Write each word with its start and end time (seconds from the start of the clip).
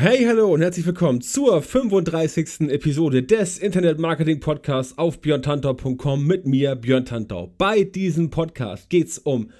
Hey, 0.00 0.24
hallo 0.26 0.54
und 0.54 0.60
herzlich 0.60 0.86
willkommen 0.86 1.22
zur 1.22 1.60
35. 1.60 2.70
Episode 2.70 3.24
des 3.24 3.58
Internet 3.58 3.98
Marketing 3.98 4.38
Podcasts 4.38 4.96
auf 4.96 5.20
björntantau.com 5.20 6.24
mit 6.24 6.46
mir, 6.46 6.76
Björn 6.76 7.04
Tantau. 7.04 7.52
Bei 7.58 7.82
diesem 7.82 8.30
Podcast 8.30 8.90
geht 8.90 9.08
es 9.08 9.18
um 9.18 9.50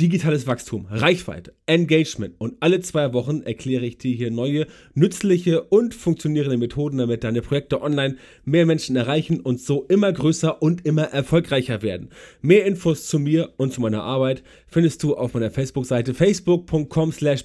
digitales 0.00 0.46
Wachstum, 0.48 0.86
Reichweite, 0.90 1.54
Engagement 1.66 2.34
und 2.38 2.56
alle 2.60 2.80
zwei 2.80 3.12
Wochen 3.12 3.42
erkläre 3.42 3.86
ich 3.86 3.96
dir 3.96 4.14
hier 4.14 4.30
neue, 4.30 4.66
nützliche 4.94 5.62
und 5.62 5.94
funktionierende 5.94 6.56
Methoden, 6.56 6.98
damit 6.98 7.22
deine 7.22 7.42
Projekte 7.42 7.80
online 7.80 8.16
mehr 8.44 8.66
Menschen 8.66 8.96
erreichen 8.96 9.40
und 9.40 9.60
so 9.60 9.84
immer 9.84 10.12
größer 10.12 10.60
und 10.60 10.84
immer 10.84 11.04
erfolgreicher 11.04 11.82
werden. 11.82 12.10
Mehr 12.42 12.66
Infos 12.66 13.06
zu 13.06 13.20
mir 13.20 13.52
und 13.56 13.72
zu 13.72 13.80
meiner 13.80 14.02
Arbeit 14.02 14.42
findest 14.66 15.02
du 15.04 15.14
auf 15.14 15.34
meiner 15.34 15.52
Facebook-Seite 15.52 16.12
facebook.com 16.12 17.12
slash 17.12 17.44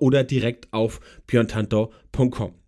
oder 0.00 0.24
direkt 0.24 0.72
auf 0.72 1.00
björntantau.com. 1.26 2.63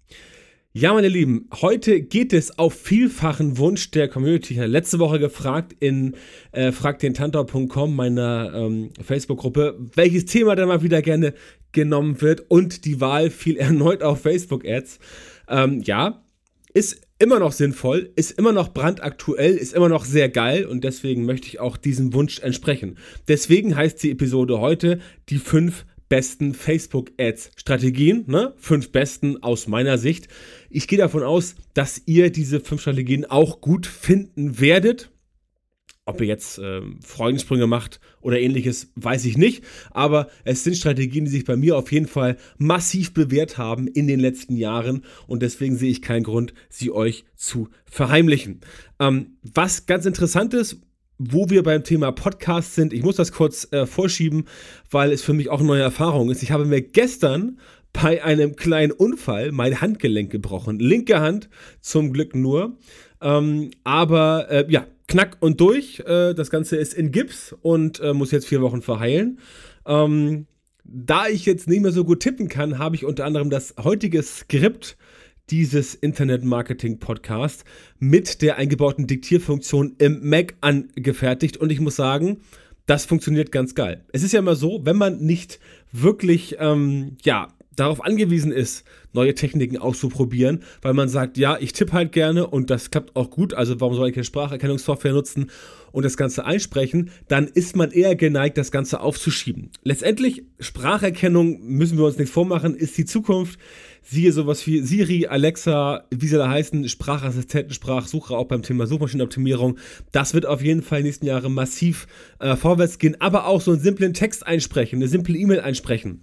Ja, 0.78 0.92
meine 0.92 1.08
Lieben, 1.08 1.48
heute 1.62 2.02
geht 2.02 2.34
es 2.34 2.58
auf 2.58 2.74
vielfachen 2.74 3.56
Wunsch 3.56 3.90
der 3.92 4.08
Community. 4.08 4.52
Ich 4.52 4.58
habe 4.58 4.68
letzte 4.68 4.98
Woche 4.98 5.18
gefragt 5.18 5.74
in 5.80 6.14
äh, 6.52 6.70
fragdentantau.com, 6.70 7.96
meiner 7.96 8.52
ähm, 8.54 8.90
Facebook-Gruppe, 9.00 9.78
welches 9.94 10.26
Thema 10.26 10.54
denn 10.54 10.68
mal 10.68 10.82
wieder 10.82 11.00
gerne 11.00 11.32
genommen 11.72 12.20
wird 12.20 12.44
und 12.50 12.84
die 12.84 13.00
Wahl 13.00 13.30
fiel 13.30 13.56
erneut 13.56 14.02
auf 14.02 14.20
Facebook-Ads. 14.20 14.98
Ähm, 15.48 15.80
ja, 15.80 16.22
ist 16.74 17.00
immer 17.18 17.38
noch 17.38 17.52
sinnvoll, 17.52 18.12
ist 18.14 18.32
immer 18.32 18.52
noch 18.52 18.74
brandaktuell, 18.74 19.56
ist 19.56 19.72
immer 19.72 19.88
noch 19.88 20.04
sehr 20.04 20.28
geil 20.28 20.66
und 20.66 20.84
deswegen 20.84 21.24
möchte 21.24 21.46
ich 21.46 21.58
auch 21.58 21.78
diesem 21.78 22.12
Wunsch 22.12 22.40
entsprechen. 22.40 22.98
Deswegen 23.28 23.76
heißt 23.76 24.02
die 24.02 24.10
Episode 24.10 24.60
heute 24.60 24.98
die 25.30 25.38
fünf 25.38 25.86
besten 26.08 26.54
Facebook-Ads-Strategien, 26.54 28.24
ne? 28.26 28.54
Fünf 28.56 28.92
besten 28.92 29.42
aus 29.42 29.66
meiner 29.66 29.98
Sicht. 29.98 30.28
Ich 30.70 30.88
gehe 30.88 30.98
davon 30.98 31.22
aus, 31.22 31.54
dass 31.74 32.02
ihr 32.06 32.30
diese 32.30 32.60
fünf 32.60 32.80
Strategien 32.80 33.24
auch 33.24 33.60
gut 33.60 33.86
finden 33.86 34.60
werdet. 34.60 35.10
Ob 36.08 36.20
ihr 36.20 36.28
jetzt 36.28 36.58
äh, 36.58 36.82
Freudensprünge 37.04 37.66
macht 37.66 37.98
oder 38.20 38.38
ähnliches, 38.38 38.92
weiß 38.94 39.24
ich 39.24 39.36
nicht. 39.36 39.64
Aber 39.90 40.28
es 40.44 40.62
sind 40.62 40.76
Strategien, 40.76 41.24
die 41.24 41.32
sich 41.32 41.44
bei 41.44 41.56
mir 41.56 41.76
auf 41.76 41.90
jeden 41.90 42.06
Fall 42.06 42.36
massiv 42.58 43.12
bewährt 43.12 43.58
haben 43.58 43.88
in 43.88 44.06
den 44.06 44.20
letzten 44.20 44.54
Jahren. 44.54 45.04
Und 45.26 45.42
deswegen 45.42 45.76
sehe 45.76 45.90
ich 45.90 46.02
keinen 46.02 46.22
Grund, 46.22 46.54
sie 46.68 46.92
euch 46.92 47.24
zu 47.34 47.70
verheimlichen. 47.86 48.60
Ähm, 49.00 49.38
was 49.42 49.86
ganz 49.86 50.06
interessant 50.06 50.54
ist, 50.54 50.80
wo 51.18 51.48
wir 51.50 51.62
beim 51.62 51.84
Thema 51.84 52.12
Podcast 52.12 52.74
sind, 52.74 52.92
ich 52.92 53.02
muss 53.02 53.16
das 53.16 53.32
kurz 53.32 53.70
äh, 53.72 53.86
vorschieben, 53.86 54.44
weil 54.90 55.12
es 55.12 55.22
für 55.22 55.32
mich 55.32 55.48
auch 55.48 55.60
eine 55.60 55.68
neue 55.68 55.82
Erfahrung 55.82 56.30
ist. 56.30 56.42
Ich 56.42 56.50
habe 56.50 56.64
mir 56.64 56.82
gestern 56.82 57.58
bei 57.92 58.22
einem 58.22 58.56
kleinen 58.56 58.92
Unfall 58.92 59.52
mein 59.52 59.80
Handgelenk 59.80 60.30
gebrochen. 60.30 60.78
Linke 60.78 61.20
Hand 61.20 61.48
zum 61.80 62.12
Glück 62.12 62.34
nur. 62.34 62.76
Ähm, 63.22 63.70
aber 63.84 64.50
äh, 64.50 64.66
ja, 64.68 64.86
knack 65.08 65.38
und 65.40 65.60
durch. 65.60 66.00
Äh, 66.00 66.34
das 66.34 66.50
Ganze 66.50 66.76
ist 66.76 66.92
in 66.94 67.10
Gips 67.10 67.54
und 67.62 68.00
äh, 68.00 68.12
muss 68.12 68.32
jetzt 68.32 68.46
vier 68.46 68.60
Wochen 68.60 68.82
verheilen. 68.82 69.38
Ähm, 69.86 70.46
da 70.84 71.26
ich 71.26 71.46
jetzt 71.46 71.68
nicht 71.68 71.80
mehr 71.80 71.92
so 71.92 72.04
gut 72.04 72.20
tippen 72.20 72.48
kann, 72.48 72.78
habe 72.78 72.96
ich 72.96 73.04
unter 73.04 73.24
anderem 73.24 73.50
das 73.50 73.74
heutige 73.82 74.22
Skript 74.22 74.96
dieses 75.50 75.94
Internet-Marketing-Podcast 75.94 77.64
mit 77.98 78.42
der 78.42 78.56
eingebauten 78.56 79.06
Diktierfunktion 79.06 79.94
im 79.98 80.28
Mac 80.28 80.54
angefertigt 80.60 81.56
und 81.56 81.70
ich 81.70 81.80
muss 81.80 81.96
sagen, 81.96 82.38
das 82.86 83.04
funktioniert 83.04 83.52
ganz 83.52 83.74
geil. 83.74 84.04
Es 84.12 84.22
ist 84.22 84.32
ja 84.32 84.40
immer 84.40 84.56
so, 84.56 84.80
wenn 84.84 84.96
man 84.96 85.18
nicht 85.18 85.60
wirklich, 85.92 86.56
ähm, 86.58 87.16
ja, 87.22 87.48
darauf 87.76 88.02
angewiesen 88.02 88.52
ist, 88.52 88.84
neue 89.12 89.34
Techniken 89.34 89.76
auszuprobieren, 89.76 90.62
weil 90.82 90.94
man 90.94 91.08
sagt, 91.08 91.36
ja, 91.36 91.58
ich 91.60 91.72
tippe 91.72 91.92
halt 91.92 92.12
gerne 92.12 92.46
und 92.46 92.70
das 92.70 92.90
klappt 92.90 93.14
auch 93.16 93.30
gut, 93.30 93.54
also 93.54 93.80
warum 93.80 93.94
soll 93.94 94.08
ich 94.08 94.14
keine 94.14 94.24
Spracherkennungssoftware 94.24 95.12
nutzen 95.12 95.50
und 95.92 96.04
das 96.04 96.16
Ganze 96.16 96.44
einsprechen, 96.44 97.10
dann 97.28 97.46
ist 97.46 97.76
man 97.76 97.90
eher 97.90 98.16
geneigt, 98.16 98.58
das 98.58 98.70
Ganze 98.70 99.00
aufzuschieben. 99.00 99.70
Letztendlich, 99.82 100.44
Spracherkennung, 100.58 101.60
müssen 101.66 101.98
wir 101.98 102.04
uns 102.04 102.18
nichts 102.18 102.32
vormachen, 102.32 102.74
ist 102.74 102.96
die 102.98 103.04
Zukunft. 103.04 103.58
Siehe 104.08 104.30
sowas 104.30 104.64
wie 104.68 104.82
Siri, 104.82 105.26
Alexa, 105.26 106.04
wie 106.10 106.28
sie 106.28 106.36
da 106.36 106.48
heißen, 106.48 106.88
Sprachassistenten, 106.88 107.74
Sprachsuche, 107.74 108.36
auch 108.36 108.46
beim 108.46 108.62
Thema 108.62 108.86
Suchmaschinenoptimierung. 108.86 109.78
Das 110.12 110.32
wird 110.32 110.46
auf 110.46 110.62
jeden 110.62 110.82
Fall 110.82 110.98
in 110.98 111.04
den 111.04 111.08
nächsten 111.08 111.26
Jahren 111.26 111.52
massiv 111.52 112.06
äh, 112.38 112.54
vorwärts 112.54 113.00
gehen, 113.00 113.20
aber 113.20 113.46
auch 113.46 113.60
so 113.60 113.72
einen 113.72 113.80
simplen 113.80 114.14
Text 114.14 114.46
einsprechen, 114.46 115.00
eine 115.00 115.08
simple 115.08 115.36
E-Mail 115.36 115.58
einsprechen. 115.58 116.22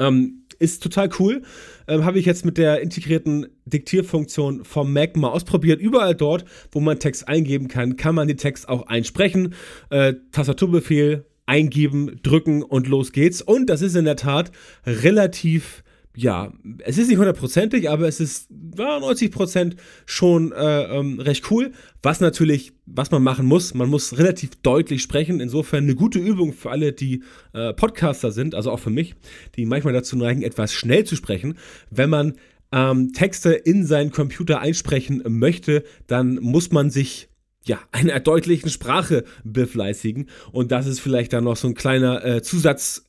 Ähm, 0.00 0.46
ist 0.58 0.82
total 0.82 1.08
cool. 1.20 1.42
Ähm, 1.86 2.04
Habe 2.04 2.18
ich 2.18 2.26
jetzt 2.26 2.44
mit 2.44 2.58
der 2.58 2.80
integrierten 2.80 3.46
Diktierfunktion 3.64 4.64
vom 4.64 4.92
Mac 4.92 5.16
mal 5.16 5.28
ausprobiert. 5.28 5.80
Überall 5.80 6.16
dort, 6.16 6.44
wo 6.72 6.80
man 6.80 6.98
Text 6.98 7.28
eingeben 7.28 7.68
kann, 7.68 7.96
kann 7.96 8.16
man 8.16 8.26
den 8.26 8.38
Text 8.38 8.68
auch 8.68 8.88
einsprechen. 8.88 9.54
Äh, 9.90 10.14
Tastaturbefehl 10.32 11.26
eingeben, 11.46 12.18
drücken 12.24 12.64
und 12.64 12.88
los 12.88 13.12
geht's. 13.12 13.40
Und 13.40 13.70
das 13.70 13.82
ist 13.82 13.94
in 13.94 14.04
der 14.04 14.16
Tat 14.16 14.50
relativ 14.84 15.84
ja, 16.16 16.52
es 16.78 16.96
ist 16.96 17.08
nicht 17.08 17.18
hundertprozentig, 17.18 17.90
aber 17.90 18.06
es 18.06 18.20
ist 18.20 18.48
ja, 18.78 19.00
90 19.00 19.32
Prozent 19.32 19.76
schon 20.06 20.52
äh, 20.52 20.84
ähm, 20.84 21.18
recht 21.18 21.50
cool. 21.50 21.72
Was 22.02 22.20
natürlich, 22.20 22.72
was 22.86 23.10
man 23.10 23.22
machen 23.22 23.46
muss, 23.46 23.74
man 23.74 23.88
muss 23.88 24.16
relativ 24.16 24.50
deutlich 24.62 25.02
sprechen. 25.02 25.40
Insofern 25.40 25.84
eine 25.84 25.96
gute 25.96 26.20
Übung 26.20 26.52
für 26.52 26.70
alle, 26.70 26.92
die 26.92 27.24
äh, 27.52 27.72
Podcaster 27.72 28.30
sind, 28.30 28.54
also 28.54 28.70
auch 28.70 28.78
für 28.78 28.90
mich, 28.90 29.14
die 29.56 29.66
manchmal 29.66 29.92
dazu 29.92 30.16
neigen, 30.16 30.42
etwas 30.42 30.72
schnell 30.72 31.04
zu 31.04 31.16
sprechen. 31.16 31.58
Wenn 31.90 32.10
man 32.10 32.34
ähm, 32.70 33.12
Texte 33.12 33.52
in 33.52 33.84
seinen 33.84 34.12
Computer 34.12 34.60
einsprechen 34.60 35.22
möchte, 35.26 35.82
dann 36.06 36.36
muss 36.36 36.70
man 36.70 36.90
sich 36.90 37.28
ja, 37.64 37.80
einer 37.92 38.20
deutlichen 38.20 38.70
Sprache 38.70 39.24
befleißigen. 39.42 40.28
Und 40.52 40.70
das 40.70 40.86
ist 40.86 41.00
vielleicht 41.00 41.32
dann 41.32 41.44
noch 41.44 41.56
so 41.56 41.66
ein 41.66 41.74
kleiner 41.74 42.24
äh, 42.24 42.42
Zusatz 42.42 43.04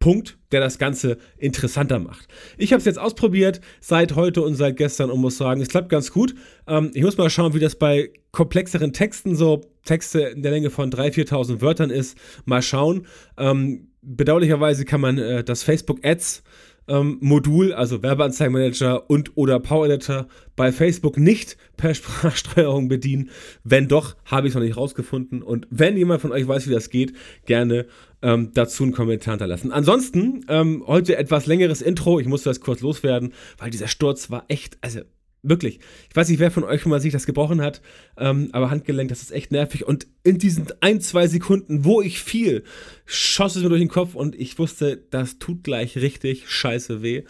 Punkt, 0.00 0.38
der 0.52 0.60
das 0.60 0.78
Ganze 0.78 1.18
interessanter 1.36 1.98
macht. 1.98 2.28
Ich 2.56 2.72
habe 2.72 2.78
es 2.78 2.84
jetzt 2.84 2.98
ausprobiert 2.98 3.60
seit 3.80 4.14
heute 4.14 4.42
und 4.42 4.54
seit 4.54 4.76
gestern 4.76 5.10
und 5.10 5.20
muss 5.20 5.38
sagen, 5.38 5.60
es 5.60 5.68
klappt 5.68 5.88
ganz 5.88 6.12
gut. 6.12 6.34
Ähm, 6.66 6.90
ich 6.94 7.02
muss 7.02 7.16
mal 7.18 7.30
schauen, 7.30 7.54
wie 7.54 7.58
das 7.58 7.76
bei 7.76 8.10
komplexeren 8.30 8.92
Texten, 8.92 9.34
so 9.34 9.62
Texte 9.84 10.20
in 10.20 10.42
der 10.42 10.52
Länge 10.52 10.70
von 10.70 10.90
3.000, 10.90 11.28
4.000 11.28 11.60
Wörtern 11.60 11.90
ist. 11.90 12.16
Mal 12.44 12.62
schauen. 12.62 13.06
Ähm, 13.36 13.88
bedauerlicherweise 14.02 14.84
kann 14.84 15.00
man 15.00 15.18
äh, 15.18 15.42
das 15.42 15.62
Facebook 15.62 16.04
Ads 16.04 16.42
ähm, 16.88 17.18
Modul, 17.20 17.72
also 17.72 18.02
Werbeanzeigenmanager 18.02 19.08
und 19.10 19.36
oder 19.36 19.60
Power 19.60 19.86
Editor 19.86 20.26
bei 20.56 20.72
Facebook 20.72 21.16
nicht 21.18 21.56
per 21.76 21.94
Sprachsteuerung 21.94 22.88
bedienen. 22.88 23.30
Wenn 23.64 23.88
doch, 23.88 24.16
habe 24.24 24.46
ich 24.46 24.52
es 24.52 24.54
noch 24.54 24.62
nicht 24.62 24.76
rausgefunden. 24.76 25.42
Und 25.42 25.66
wenn 25.70 25.96
jemand 25.96 26.20
von 26.20 26.32
euch 26.32 26.46
weiß, 26.46 26.68
wie 26.68 26.72
das 26.72 26.90
geht, 26.90 27.14
gerne 27.46 27.86
ähm, 28.22 28.50
dazu 28.54 28.82
einen 28.82 28.92
Kommentar 28.92 29.34
hinterlassen. 29.34 29.72
Ansonsten 29.72 30.44
ähm, 30.48 30.82
heute 30.86 31.16
etwas 31.16 31.46
längeres 31.46 31.82
Intro. 31.82 32.18
Ich 32.20 32.26
musste 32.26 32.50
das 32.50 32.60
kurz 32.60 32.80
loswerden, 32.80 33.32
weil 33.58 33.70
dieser 33.70 33.88
Sturz 33.88 34.30
war 34.30 34.44
echt, 34.48 34.78
also 34.80 35.00
Wirklich. 35.42 35.78
Ich 36.10 36.16
weiß 36.16 36.28
nicht, 36.28 36.40
wer 36.40 36.50
von 36.50 36.64
euch 36.64 36.82
schon 36.82 36.90
mal 36.90 37.00
sich 37.00 37.12
das 37.12 37.24
gebrochen 37.24 37.60
hat, 37.60 37.80
ähm, 38.16 38.48
aber 38.52 38.70
Handgelenk, 38.70 39.08
das 39.08 39.22
ist 39.22 39.30
echt 39.30 39.52
nervig. 39.52 39.86
Und 39.86 40.08
in 40.24 40.38
diesen 40.38 40.66
ein, 40.80 41.00
zwei 41.00 41.28
Sekunden, 41.28 41.84
wo 41.84 42.02
ich 42.02 42.20
fiel, 42.20 42.64
schoss 43.06 43.54
es 43.54 43.62
mir 43.62 43.68
durch 43.68 43.80
den 43.80 43.88
Kopf 43.88 44.16
und 44.16 44.34
ich 44.34 44.58
wusste, 44.58 44.96
das 45.10 45.38
tut 45.38 45.62
gleich 45.62 45.96
richtig 45.96 46.50
scheiße 46.50 47.02
weh. 47.02 47.22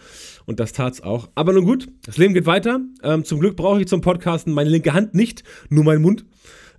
Und 0.45 0.59
das 0.59 0.73
tat's 0.73 1.01
auch. 1.01 1.29
Aber 1.35 1.53
nun 1.53 1.65
gut, 1.65 1.87
das 2.03 2.17
Leben 2.17 2.33
geht 2.33 2.47
weiter. 2.47 2.81
Ähm, 3.03 3.25
zum 3.25 3.39
Glück 3.39 3.55
brauche 3.55 3.79
ich 3.79 3.87
zum 3.87 4.01
Podcasten 4.01 4.53
meine 4.53 4.71
linke 4.71 4.93
Hand 4.93 5.13
nicht, 5.13 5.43
nur 5.69 5.83
mein 5.83 6.01
Mund 6.01 6.25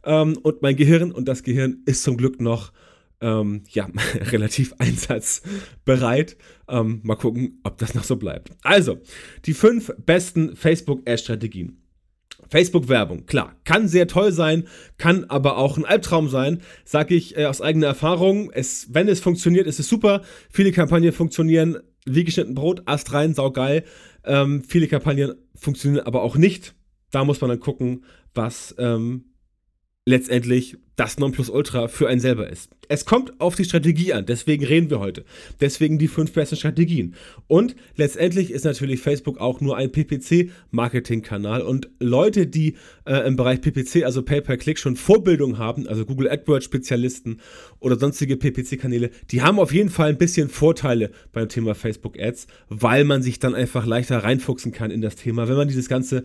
ähm, 0.05 0.37
und 0.43 0.63
mein 0.63 0.75
Gehirn. 0.75 1.13
Und 1.13 1.29
das 1.29 1.45
Gehirn 1.45 1.83
ist 1.87 2.03
zum 2.03 2.17
Glück 2.17 2.41
noch 2.41 2.73
ähm, 3.21 3.63
ja, 3.69 3.89
relativ 4.33 4.75
einsatzbereit. 4.79 6.37
Ähm, 6.69 7.01
mal 7.03 7.17
gucken, 7.17 7.61
ob 7.65 7.79
das 7.79 7.95
noch 7.95 8.05
so 8.05 8.17
bleibt. 8.17 8.51
Also, 8.63 8.99
die 9.47 9.55
fünf 9.55 9.93
besten 10.05 10.57
Facebook-Ad-Strategien. 10.57 11.77
Facebook-Werbung, 12.49 13.27
klar, 13.27 13.55
kann 13.65 13.87
sehr 13.87 14.09
toll 14.09 14.33
sein, 14.33 14.67
kann 14.99 15.25
aber 15.25 15.57
auch 15.57 15.77
ein 15.77 15.85
Albtraum 15.85 16.29
sein, 16.29 16.63
sage 16.85 17.15
ich 17.15 17.37
äh, 17.37 17.45
aus 17.45 17.61
eigener 17.61 17.87
Erfahrung. 17.87 18.51
Es, 18.51 18.89
wenn 18.93 19.09
es 19.09 19.21
funktioniert, 19.21 19.67
ist 19.67 19.79
es 19.79 19.89
super. 19.89 20.23
Viele 20.51 20.73
Kampagnen 20.73 21.13
funktionieren 21.13 21.79
wie 22.07 22.25
geschnitten 22.25 22.55
Brot, 22.55 22.83
Ast 22.87 23.13
rein, 23.13 23.35
saugeil. 23.35 23.85
Ähm, 24.25 24.65
viele 24.67 24.89
Kampagnen 24.89 25.35
funktionieren 25.55 26.07
aber 26.07 26.23
auch 26.23 26.37
nicht 26.37 26.75
da 27.11 27.25
muss 27.25 27.41
man 27.41 27.51
dann 27.51 27.61
gucken, 27.61 28.05
was 28.35 28.75
ähm, 28.79 29.25
letztendlich 30.11 30.77
das 30.97 31.19
Nonplusultra 31.19 31.89
für 31.89 32.09
einen 32.09 32.21
selber 32.21 32.51
ist. 32.51 32.71
Es 32.89 33.07
kommt 33.07 33.41
auf 33.41 33.55
die 33.55 33.65
Strategie 33.65 34.13
an, 34.13 34.27
deswegen 34.27 34.67
reden 34.67 34.91
wir 34.91 35.01
heute. 35.01 35.25
Deswegen 35.61 35.99
die 35.99 36.09
fünf 36.09 36.33
besten 36.33 36.57
Strategien. 36.57 37.15
Und 37.47 37.75
letztendlich 37.97 38.51
ist 38.51 38.65
natürlich 38.65 39.01
Facebook 39.01 39.39
auch 39.39 39.63
nur 39.63 39.79
ein 39.79 39.93
PPC-Marketing-Kanal 39.93 41.63
und 41.63 41.89
Leute, 42.01 42.47
die 42.47 42.75
äh, 43.07 43.27
im 43.27 43.37
Bereich 43.37 43.63
PPC, 43.63 44.05
also 44.05 44.23
Pay-Per-Click, 44.23 44.79
schon 44.79 44.97
Vorbildung 44.97 45.57
haben, 45.57 45.89
also 45.89 46.05
Google 46.05 46.29
AdWords-Spezialisten 46.29 47.41
oder 47.79 47.99
sonstige 47.99 48.37
PPC-Kanäle, 48.37 49.11
die 49.31 49.41
haben 49.41 49.59
auf 49.59 49.73
jeden 49.73 49.89
Fall 49.89 50.11
ein 50.11 50.19
bisschen 50.19 50.51
Vorteile 50.51 51.13
beim 51.33 51.49
Thema 51.49 51.75
Facebook-Ads, 51.75 52.47
weil 52.69 53.05
man 53.05 53.23
sich 53.23 53.39
dann 53.39 53.55
einfach 53.55 53.87
leichter 53.87 54.19
reinfuchsen 54.19 54.73
kann 54.73 54.91
in 54.91 55.01
das 55.01 55.17
Thema, 55.17 55.49
wenn 55.49 55.57
man 55.57 55.69
dieses 55.69 55.89
ganze 55.89 56.25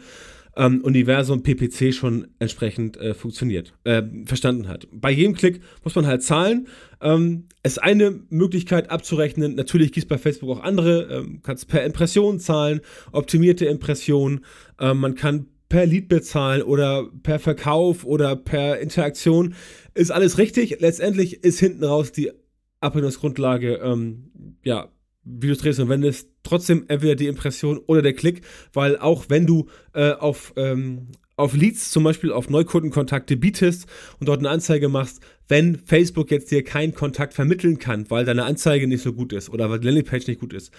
ähm, 0.56 0.82
Universum 0.82 1.44
PPC 1.44 1.94
schon 1.94 2.28
entsprechend 2.40 2.98
äh, 2.98 3.14
funktioniert, 3.14 3.74
äh, 3.84 4.04
verstanden 4.26 4.68
hat. 4.68 4.88
Bei 4.92 5.12
jedem 5.12 5.34
Klick 5.34 5.62
muss 5.84 5.96
man 5.96 6.08
halt 6.08 6.24
zahlen. 6.24 6.68
Ähm, 7.02 7.48
ist 7.64 7.82
eine 7.82 8.20
Möglichkeit 8.30 8.90
abzurechnen. 8.90 9.56
Natürlich 9.56 9.92
gibt 9.92 10.06
es 10.06 10.08
bei 10.08 10.18
Facebook 10.18 10.50
auch 10.50 10.64
andere. 10.64 11.04
Ähm, 11.12 11.42
kannst 11.44 11.68
per 11.68 11.84
Impression 11.84 12.40
zahlen, 12.40 12.82
optimierte 13.12 13.66
Impression. 13.66 14.46
Ähm, 14.80 15.00
man 15.00 15.16
kann 15.16 15.48
per 15.70 15.86
Lead 15.86 16.08
bezahlen 16.08 16.62
oder 16.62 17.10
per 17.24 17.40
Verkauf 17.40 18.06
oder 18.06 18.36
per 18.36 18.80
Interaktion. 18.80 19.56
Ist 19.94 20.12
alles 20.12 20.38
richtig. 20.38 20.80
Letztendlich 20.80 21.44
ist 21.44 21.60
hinten 21.60 21.84
raus 21.84 22.12
die 22.12 22.32
Abrechnungsgrundlage 22.80 23.76
ähm, 23.84 24.32
ja 24.64 24.90
wie 25.26 25.48
du 25.48 25.56
drehst 25.56 25.80
und 25.80 25.90
wendest, 25.90 26.30
trotzdem 26.44 26.86
entweder 26.88 27.16
die 27.16 27.28
Impression 27.28 27.80
oder 27.88 28.02
der 28.02 28.14
Klick, 28.14 28.42
weil 28.74 28.98
auch 28.98 29.26
wenn 29.28 29.46
du 29.46 29.68
äh, 29.94 30.12
auf, 30.12 30.54
ähm, 30.56 31.08
auf 31.36 31.54
Leads, 31.54 31.90
zum 31.92 32.04
Beispiel 32.04 32.32
auf 32.32 32.50
Neukundenkontakte 32.50 33.36
bietest 33.36 33.88
und 34.20 34.30
dort 34.30 34.40
eine 34.40 34.50
Anzeige 34.50 34.88
machst, 34.88 35.22
wenn 35.48 35.78
Facebook 35.78 36.32
jetzt 36.32 36.52
dir 36.52 36.64
keinen 36.64 36.94
Kontakt 36.94 37.34
vermitteln 37.34 37.80
kann, 37.80 38.10
weil 38.10 38.26
deine 38.26 38.46
Anzeige 38.46 38.88
nicht 38.88 39.02
so 39.02 39.14
gut 39.14 39.34
ist 39.34 39.50
oder 39.50 39.70
weil 39.70 39.80
die 39.80 39.88
Landingpage 39.88 40.28
nicht 40.28 40.40
gut 40.40 40.54
ist, 40.54 40.72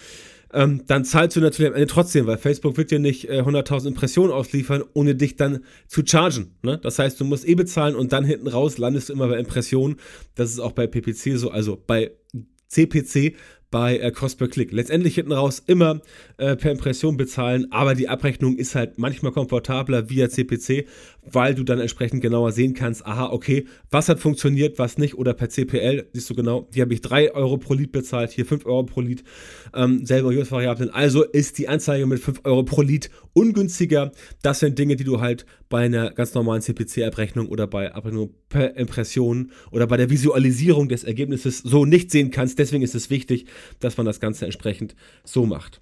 ähm, 0.53 0.85
dann 0.87 1.05
zahlst 1.05 1.37
du 1.37 1.41
natürlich 1.41 1.71
am 1.71 1.75
Ende 1.75 1.89
trotzdem, 1.89 2.27
weil 2.27 2.39
Facebook 2.39 2.77
wird 2.77 2.91
dir 2.91 3.01
nicht 3.01 3.29
äh, 3.29 3.41
100.000 3.41 3.89
Impressionen 3.89 4.33
ausliefern, 4.33 4.85
ohne 4.95 5.15
dich 5.17 5.37
dann 5.37 5.65
zu 5.89 6.03
chargen. 6.07 6.55
Ne? 6.63 6.79
Das 6.79 6.99
heißt, 6.99 7.21
du 7.21 7.25
musst 7.25 7.47
eh 7.47 7.57
bezahlen 7.57 7.97
und 7.97 8.13
dann 8.13 8.25
hinten 8.25 8.47
raus 8.47 8.79
landest 8.79 9.09
du 9.09 9.13
immer 9.13 9.29
bei 9.29 9.39
Impressionen. 9.39 9.97
Das 10.37 10.51
ist 10.51 10.61
auch 10.61 10.73
bei 10.73 10.87
PPC 10.87 11.37
so, 11.37 11.51
also 11.51 11.83
bei 11.85 12.13
CPC 12.69 13.35
bei 13.71 13.99
äh, 13.99 14.11
Cost 14.11 14.39
per 14.39 14.49
Click. 14.49 14.73
Letztendlich 14.73 15.17
hinten 15.17 15.33
raus 15.33 15.63
immer 15.67 16.01
äh, 16.39 16.57
per 16.57 16.73
Impression 16.73 17.17
bezahlen, 17.17 17.67
aber 17.71 17.95
die 17.95 18.09
Abrechnung 18.09 18.57
ist 18.57 18.75
halt 18.75 18.99
manchmal 18.99 19.33
komfortabler 19.33 20.09
via 20.09 20.29
CPC, 20.29 20.87
weil 21.31 21.55
du 21.55 21.65
dann 21.65 21.81
entsprechend 21.81 22.23
genauer 22.23 22.53
sehen 22.53 22.75
kannst, 22.75 23.05
aha, 23.07 23.27
okay, 23.27 23.67
was 23.91 24.09
hat 24.09 24.21
funktioniert, 24.21 24.79
was 24.79 24.99
nicht, 24.99 25.15
oder 25.15 25.35
per 25.35 25.49
CPL, 25.49 26.09
siehst 26.13 26.31
du 26.31 26.35
genau, 26.35 26.69
hier 26.73 26.83
habe 26.83 26.95
ich 26.95 27.01
3 27.01 27.35
Euro 27.35 27.59
pro 27.59 27.75
Lied 27.75 27.93
bezahlt, 27.93 28.31
hier 28.31 28.47
5 28.47 28.67
Euro 28.67 28.85
pro 28.85 29.01
Lied, 29.01 29.25
ähm, 29.75 30.05
selber 30.05 30.29
US-Variablen, 30.29 30.91
also 30.91 31.25
ist 31.25 31.59
die 31.59 31.69
Anzeige 31.69 32.07
mit 32.07 32.21
5 32.21 32.41
Euro 32.45 32.63
pro 32.63 32.83
Lied 32.83 33.11
ungünstiger. 33.33 34.13
Das 34.43 34.61
sind 34.61 34.79
Dinge, 34.79 34.97
die 34.97 35.05
du 35.05 35.21
halt 35.21 35.47
bei 35.69 35.85
einer 35.85 36.11
ganz 36.11 36.35
normalen 36.35 36.63
CPC-Abrechnung 36.63 37.49
oder 37.49 37.67
bei 37.67 37.93
Abrechnung 37.93 38.35
per 38.49 38.77
Impression 38.77 39.51
oder 39.71 39.87
bei 39.87 39.97
der 39.97 40.11
Visualisierung 40.11 40.89
des 40.89 41.05
Ergebnisses 41.05 41.59
so 41.59 41.85
nicht 41.85 42.11
sehen 42.11 42.31
kannst. 42.31 42.59
Deswegen 42.59 42.83
ist 42.83 42.95
es 42.95 43.11
wichtig, 43.11 43.47
dass 43.81 43.97
man 43.97 44.07
das 44.07 44.21
Ganze 44.21 44.45
entsprechend 44.45 44.95
so 45.25 45.47
macht. 45.47 45.81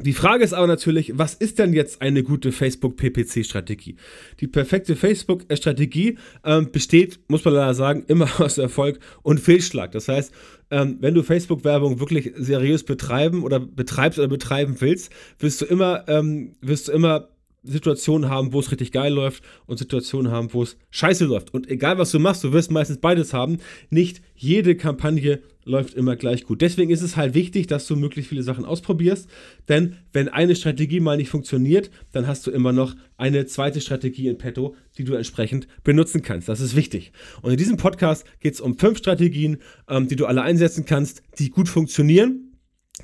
Die 0.00 0.14
Frage 0.14 0.42
ist 0.42 0.54
aber 0.54 0.66
natürlich, 0.66 1.12
was 1.18 1.34
ist 1.34 1.58
denn 1.58 1.74
jetzt 1.74 2.00
eine 2.00 2.22
gute 2.22 2.50
Facebook-PPC-Strategie? 2.50 3.96
Die 4.40 4.46
perfekte 4.46 4.96
Facebook-Strategie 4.96 6.16
ähm, 6.44 6.70
besteht, 6.72 7.20
muss 7.28 7.44
man 7.44 7.54
leider 7.54 7.74
sagen, 7.74 8.04
immer 8.08 8.28
aus 8.40 8.56
Erfolg 8.56 9.00
und 9.22 9.38
Fehlschlag. 9.38 9.92
Das 9.92 10.08
heißt, 10.08 10.32
ähm, 10.70 10.96
wenn 11.00 11.12
du 11.12 11.22
Facebook-Werbung 11.22 12.00
wirklich 12.00 12.32
seriös 12.36 12.84
betreiben 12.84 13.42
oder 13.42 13.60
betreibst 13.60 14.18
oder 14.18 14.28
betreiben 14.28 14.76
willst, 14.78 15.12
wirst 15.38 15.60
du 15.60 15.66
immer, 15.66 16.04
ähm, 16.08 16.54
wirst 16.62 16.88
du 16.88 16.92
immer 16.92 17.28
Situationen 17.62 18.30
haben, 18.30 18.52
wo 18.52 18.60
es 18.60 18.70
richtig 18.70 18.92
geil 18.92 19.12
läuft 19.12 19.44
und 19.66 19.78
Situationen 19.78 20.32
haben, 20.32 20.52
wo 20.52 20.62
es 20.62 20.76
scheiße 20.90 21.26
läuft. 21.26 21.52
Und 21.52 21.68
egal 21.70 21.98
was 21.98 22.10
du 22.10 22.18
machst, 22.18 22.42
du 22.44 22.52
wirst 22.52 22.70
meistens 22.70 22.98
beides 22.98 23.34
haben. 23.34 23.58
Nicht 23.90 24.22
jede 24.34 24.74
Kampagne 24.74 25.42
läuft 25.64 25.94
immer 25.94 26.16
gleich 26.16 26.44
gut. 26.44 26.60
Deswegen 26.60 26.90
ist 26.90 27.02
es 27.02 27.16
halt 27.16 27.34
wichtig, 27.34 27.66
dass 27.66 27.86
du 27.86 27.96
möglichst 27.96 28.28
viele 28.28 28.42
Sachen 28.42 28.64
ausprobierst, 28.64 29.28
denn 29.68 29.96
wenn 30.12 30.28
eine 30.28 30.56
Strategie 30.56 31.00
mal 31.00 31.16
nicht 31.16 31.30
funktioniert, 31.30 31.90
dann 32.12 32.26
hast 32.26 32.46
du 32.46 32.50
immer 32.50 32.72
noch 32.72 32.94
eine 33.16 33.46
zweite 33.46 33.80
Strategie 33.80 34.28
in 34.28 34.38
petto, 34.38 34.74
die 34.98 35.04
du 35.04 35.14
entsprechend 35.14 35.68
benutzen 35.84 36.22
kannst. 36.22 36.48
Das 36.48 36.60
ist 36.60 36.76
wichtig. 36.76 37.12
Und 37.42 37.52
in 37.52 37.56
diesem 37.56 37.76
Podcast 37.76 38.24
geht 38.40 38.54
es 38.54 38.60
um 38.60 38.78
fünf 38.78 38.98
Strategien, 38.98 39.58
ähm, 39.88 40.08
die 40.08 40.16
du 40.16 40.26
alle 40.26 40.42
einsetzen 40.42 40.84
kannst, 40.84 41.22
die 41.38 41.50
gut 41.50 41.68
funktionieren 41.68 42.51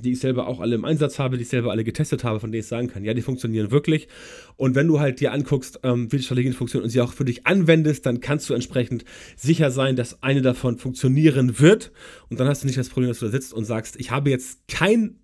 die 0.03 0.12
ich 0.12 0.21
selber 0.21 0.47
auch 0.47 0.61
alle 0.61 0.75
im 0.75 0.85
Einsatz 0.85 1.19
habe, 1.19 1.37
die 1.37 1.43
ich 1.43 1.49
selber 1.49 1.71
alle 1.71 1.85
getestet 1.85 2.25
habe, 2.25 2.41
von 2.41 2.53
denen 2.53 2.61
ich 2.61 2.67
sagen 2.67 2.89
kann, 2.89 3.05
ja, 3.05 3.15
die 3.15 3.23
funktionieren 3.23 3.71
wirklich. 3.71 4.09
Und 4.56 4.75
wenn 4.75 4.87
du 4.87 5.00
halt 5.00 5.21
dir 5.21 5.33
anguckst, 5.33 5.81
ähm, 5.83 6.11
wie 6.12 6.19
die 6.19 6.23
Strategien 6.23 6.53
funktionieren 6.53 6.85
und 6.85 6.91
sie 6.91 7.00
auch 7.00 7.12
für 7.12 7.25
dich 7.25 7.47
anwendest, 7.47 8.06
dann 8.06 8.21
kannst 8.21 8.49
du 8.50 8.55
entsprechend 8.55 9.05
sicher 9.37 9.71
sein, 9.71 9.97
dass 9.97 10.23
eine 10.23 10.43
davon 10.43 10.79
funktionieren 10.79 11.59
wird. 11.61 11.93
Und 12.29 12.41
dann 12.41 12.49
hast 12.49 12.62
du 12.62 12.67
nicht 12.67 12.79
das 12.79 12.89
Problem, 12.89 13.11
dass 13.11 13.21
du 13.21 13.27
da 13.27 13.33
sitzt 13.33 13.53
und 13.53 13.65
sagst, 13.65 13.97
ich 13.99 14.11
habe 14.11 14.31
jetzt 14.31 14.67
kein, 14.69 15.17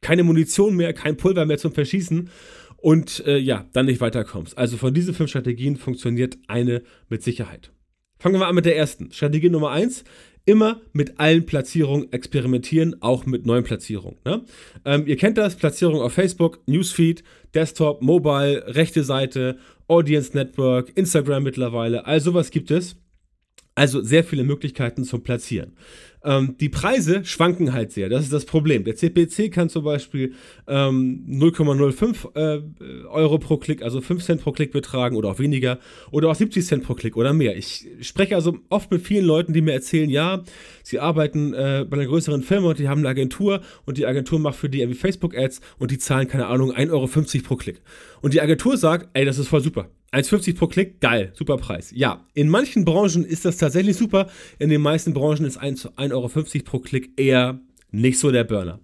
keine 0.00 0.24
Munition 0.24 0.76
mehr, 0.76 0.92
kein 0.92 1.16
Pulver 1.16 1.46
mehr 1.46 1.58
zum 1.58 1.72
Verschießen 1.72 2.30
und 2.76 3.24
äh, 3.26 3.38
ja, 3.38 3.64
dann 3.72 3.86
nicht 3.86 4.00
weiterkommst. 4.00 4.58
Also 4.58 4.76
von 4.76 4.92
diesen 4.92 5.14
fünf 5.14 5.30
Strategien 5.30 5.76
funktioniert 5.76 6.36
eine 6.48 6.82
mit 7.08 7.22
Sicherheit. 7.22 7.72
Fangen 8.18 8.38
wir 8.38 8.46
an 8.46 8.54
mit 8.54 8.66
der 8.66 8.76
ersten. 8.76 9.10
Strategie 9.12 9.50
Nummer 9.50 9.70
eins 9.70 10.04
immer 10.46 10.80
mit 10.92 11.18
allen 11.18 11.46
Platzierungen 11.46 12.12
experimentieren, 12.12 13.00
auch 13.00 13.26
mit 13.26 13.46
neuen 13.46 13.64
Platzierungen. 13.64 14.18
Ne? 14.24 14.44
Ähm, 14.84 15.06
ihr 15.06 15.16
kennt 15.16 15.38
das, 15.38 15.56
Platzierung 15.56 16.00
auf 16.00 16.12
Facebook, 16.12 16.60
Newsfeed, 16.66 17.24
Desktop, 17.54 18.02
Mobile, 18.02 18.62
rechte 18.74 19.04
Seite, 19.04 19.58
Audience 19.88 20.36
Network, 20.36 20.92
Instagram 20.96 21.44
mittlerweile, 21.44 22.06
all 22.06 22.20
sowas 22.20 22.50
gibt 22.50 22.70
es. 22.70 22.96
Also 23.76 24.02
sehr 24.02 24.22
viele 24.22 24.44
Möglichkeiten 24.44 25.04
zum 25.04 25.22
Platzieren. 25.22 25.72
Ähm, 26.24 26.56
die 26.58 26.70
Preise 26.70 27.24
schwanken 27.24 27.72
halt 27.72 27.92
sehr, 27.92 28.08
das 28.08 28.22
ist 28.22 28.32
das 28.32 28.46
Problem. 28.46 28.84
Der 28.84 28.96
CPC 28.96 29.52
kann 29.52 29.68
zum 29.68 29.84
Beispiel 29.84 30.32
ähm, 30.66 31.24
0,05 31.28 32.34
äh, 32.34 33.06
Euro 33.06 33.38
pro 33.38 33.58
Klick, 33.58 33.82
also 33.82 34.00
5 34.00 34.24
Cent 34.24 34.42
pro 34.42 34.52
Klick 34.52 34.72
betragen 34.72 35.16
oder 35.16 35.28
auch 35.28 35.38
weniger 35.38 35.78
oder 36.10 36.30
auch 36.30 36.34
70 36.34 36.66
Cent 36.66 36.84
pro 36.84 36.94
Klick 36.94 37.16
oder 37.16 37.32
mehr. 37.32 37.56
Ich 37.56 37.86
spreche 38.00 38.34
also 38.34 38.58
oft 38.70 38.90
mit 38.90 39.02
vielen 39.02 39.26
Leuten, 39.26 39.52
die 39.52 39.60
mir 39.60 39.72
erzählen, 39.72 40.08
ja, 40.08 40.42
sie 40.82 40.98
arbeiten 40.98 41.52
äh, 41.52 41.84
bei 41.88 41.98
einer 41.98 42.06
größeren 42.06 42.42
Firma 42.42 42.70
und 42.70 42.78
die 42.78 42.88
haben 42.88 43.00
eine 43.00 43.08
Agentur 43.08 43.60
und 43.84 43.98
die 43.98 44.06
Agentur 44.06 44.38
macht 44.38 44.56
für 44.56 44.70
die 44.70 44.80
irgendwie 44.80 44.98
Facebook-Ads 44.98 45.60
und 45.78 45.90
die 45.90 45.98
zahlen, 45.98 46.26
keine 46.26 46.46
Ahnung, 46.46 46.72
1,50 46.72 46.90
Euro 46.92 47.08
pro 47.46 47.56
Klick. 47.56 47.82
Und 48.22 48.32
die 48.32 48.40
Agentur 48.40 48.78
sagt, 48.78 49.08
ey, 49.12 49.26
das 49.26 49.38
ist 49.38 49.48
voll 49.48 49.60
super. 49.60 49.90
1,50 50.14 50.56
pro 50.56 50.66
Klick, 50.66 51.00
geil, 51.00 51.32
super 51.34 51.56
Preis. 51.56 51.90
Ja, 51.94 52.26
in 52.34 52.48
manchen 52.48 52.84
Branchen 52.84 53.24
ist 53.24 53.44
das 53.44 53.56
tatsächlich 53.56 53.96
super, 53.96 54.28
in 54.58 54.70
den 54.70 54.80
meisten 54.80 55.12
Branchen 55.12 55.44
ist 55.44 55.60
1,50 55.60 56.12
Euro 56.12 56.28
pro 56.64 56.78
Klick 56.78 57.18
eher 57.18 57.60
nicht 57.90 58.18
so 58.18 58.30
der 58.30 58.44
Burner. 58.44 58.80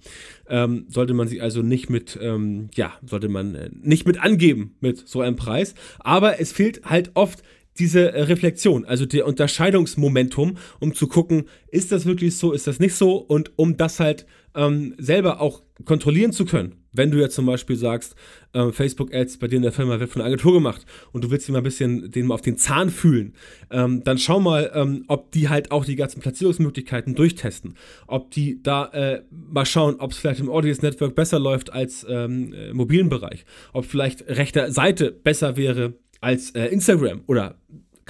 Ähm, 0.48 0.86
sollte 0.88 1.14
man 1.14 1.28
sich 1.28 1.42
also 1.42 1.62
nicht 1.62 1.90
mit, 1.90 2.18
ähm, 2.20 2.68
ja, 2.74 2.92
sollte 3.04 3.28
man 3.28 3.54
äh, 3.54 3.70
nicht 3.72 4.06
mit 4.06 4.20
angeben 4.20 4.76
mit 4.80 5.06
so 5.08 5.20
einem 5.20 5.36
Preis. 5.36 5.74
Aber 5.98 6.40
es 6.40 6.52
fehlt 6.52 6.84
halt 6.84 7.10
oft 7.14 7.42
diese 7.78 8.12
äh, 8.12 8.22
Reflexion, 8.22 8.84
also 8.84 9.06
der 9.06 9.26
Unterscheidungsmomentum, 9.26 10.56
um 10.80 10.94
zu 10.94 11.06
gucken, 11.08 11.44
ist 11.68 11.92
das 11.92 12.06
wirklich 12.06 12.36
so, 12.36 12.52
ist 12.52 12.66
das 12.66 12.78
nicht 12.78 12.94
so 12.94 13.16
und 13.16 13.52
um 13.56 13.76
das 13.76 14.00
halt 14.00 14.26
ähm, 14.54 14.94
selber 14.98 15.40
auch 15.40 15.62
kontrollieren 15.84 16.32
zu 16.32 16.44
können. 16.44 16.79
Wenn 16.92 17.10
du 17.10 17.18
jetzt 17.18 17.34
zum 17.34 17.46
Beispiel 17.46 17.76
sagst, 17.76 18.14
äh, 18.52 18.72
Facebook-Ads 18.72 19.38
bei 19.38 19.48
dir 19.48 19.56
in 19.56 19.62
der 19.62 19.72
Firma 19.72 20.00
wird 20.00 20.10
von 20.10 20.22
einer 20.22 20.28
Agentur 20.28 20.54
gemacht 20.54 20.84
und 21.12 21.24
du 21.24 21.30
willst 21.30 21.48
dir 21.48 21.52
mal 21.52 21.58
ein 21.58 21.64
bisschen 21.64 22.10
den 22.10 22.26
mal 22.26 22.34
auf 22.34 22.42
den 22.42 22.56
Zahn 22.56 22.90
fühlen, 22.90 23.34
ähm, 23.70 24.02
dann 24.04 24.18
schau 24.18 24.40
mal, 24.40 24.70
ähm, 24.74 25.04
ob 25.08 25.30
die 25.32 25.48
halt 25.48 25.70
auch 25.70 25.84
die 25.84 25.96
ganzen 25.96 26.20
Platzierungsmöglichkeiten 26.20 27.14
durchtesten. 27.14 27.74
Ob 28.06 28.30
die 28.30 28.62
da 28.62 28.86
äh, 28.86 29.22
mal 29.30 29.66
schauen, 29.66 29.96
ob 29.98 30.12
es 30.12 30.18
vielleicht 30.18 30.40
im 30.40 30.50
Audience 30.50 30.84
Network 30.84 31.14
besser 31.14 31.38
läuft 31.38 31.72
als 31.72 32.06
ähm, 32.08 32.52
im 32.52 32.76
mobilen 32.76 33.08
Bereich. 33.08 33.44
Ob 33.72 33.84
vielleicht 33.84 34.26
rechter 34.28 34.72
Seite 34.72 35.12
besser 35.12 35.56
wäre 35.56 35.94
als 36.20 36.50
äh, 36.50 36.66
Instagram 36.66 37.22
oder 37.26 37.56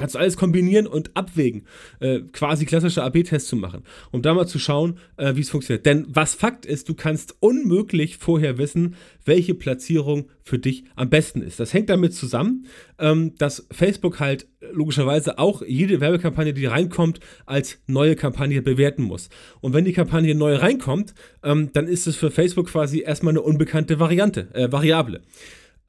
kannst 0.01 0.15
du 0.15 0.19
alles 0.19 0.37
kombinieren 0.37 0.87
und 0.87 1.17
abwägen, 1.17 1.67
äh, 2.01 2.21
quasi 2.33 2.65
klassische 2.65 3.03
AB-Tests 3.03 3.49
zu 3.49 3.57
machen, 3.57 3.85
um 4.11 4.23
da 4.23 4.35
mal 4.35 4.47
zu 4.47 4.59
schauen, 4.59 4.99
äh, 5.17 5.37
wie 5.37 5.43
es 5.43 5.51
funktioniert. 5.51 5.85
Denn 5.87 6.07
was 6.09 6.35
Fakt 6.35 6.65
ist, 6.65 6.89
du 6.89 6.95
kannst 6.95 7.37
unmöglich 7.41 8.17
vorher 8.17 8.59
wissen, 8.59 8.97
welche 9.25 9.55
Platzierung 9.55 10.29
für 10.43 10.59
dich 10.59 10.85
am 10.97 11.11
besten 11.11 11.43
ist. 11.43 11.61
Das 11.61 11.75
hängt 11.75 11.91
damit 11.91 12.15
zusammen, 12.15 12.67
ähm, 12.99 13.35
dass 13.37 13.67
Facebook 13.71 14.21
halt 14.21 14.49
logischerweise 14.73 15.39
auch 15.39 15.63
jede 15.63 16.01
Werbekampagne, 16.01 16.53
die 16.53 16.67
reinkommt, 16.67 17.21
als 17.47 17.79
neue 17.87 18.17
Kampagne 18.17 18.63
bewerten 18.63 19.03
muss. 19.03 19.29
Und 19.61 19.75
wenn 19.75 19.85
die 19.85 19.93
Kampagne 19.93 20.35
neu 20.35 20.57
reinkommt, 20.57 21.15
ähm, 21.43 21.71
dann 21.73 21.87
ist 21.87 22.07
es 22.07 22.17
für 22.17 22.31
Facebook 22.31 22.69
quasi 22.69 23.01
erstmal 23.01 23.33
eine 23.33 23.43
unbekannte 23.43 24.01
Variante, 24.01 24.49
äh, 24.55 24.73
Variable. 24.73 25.21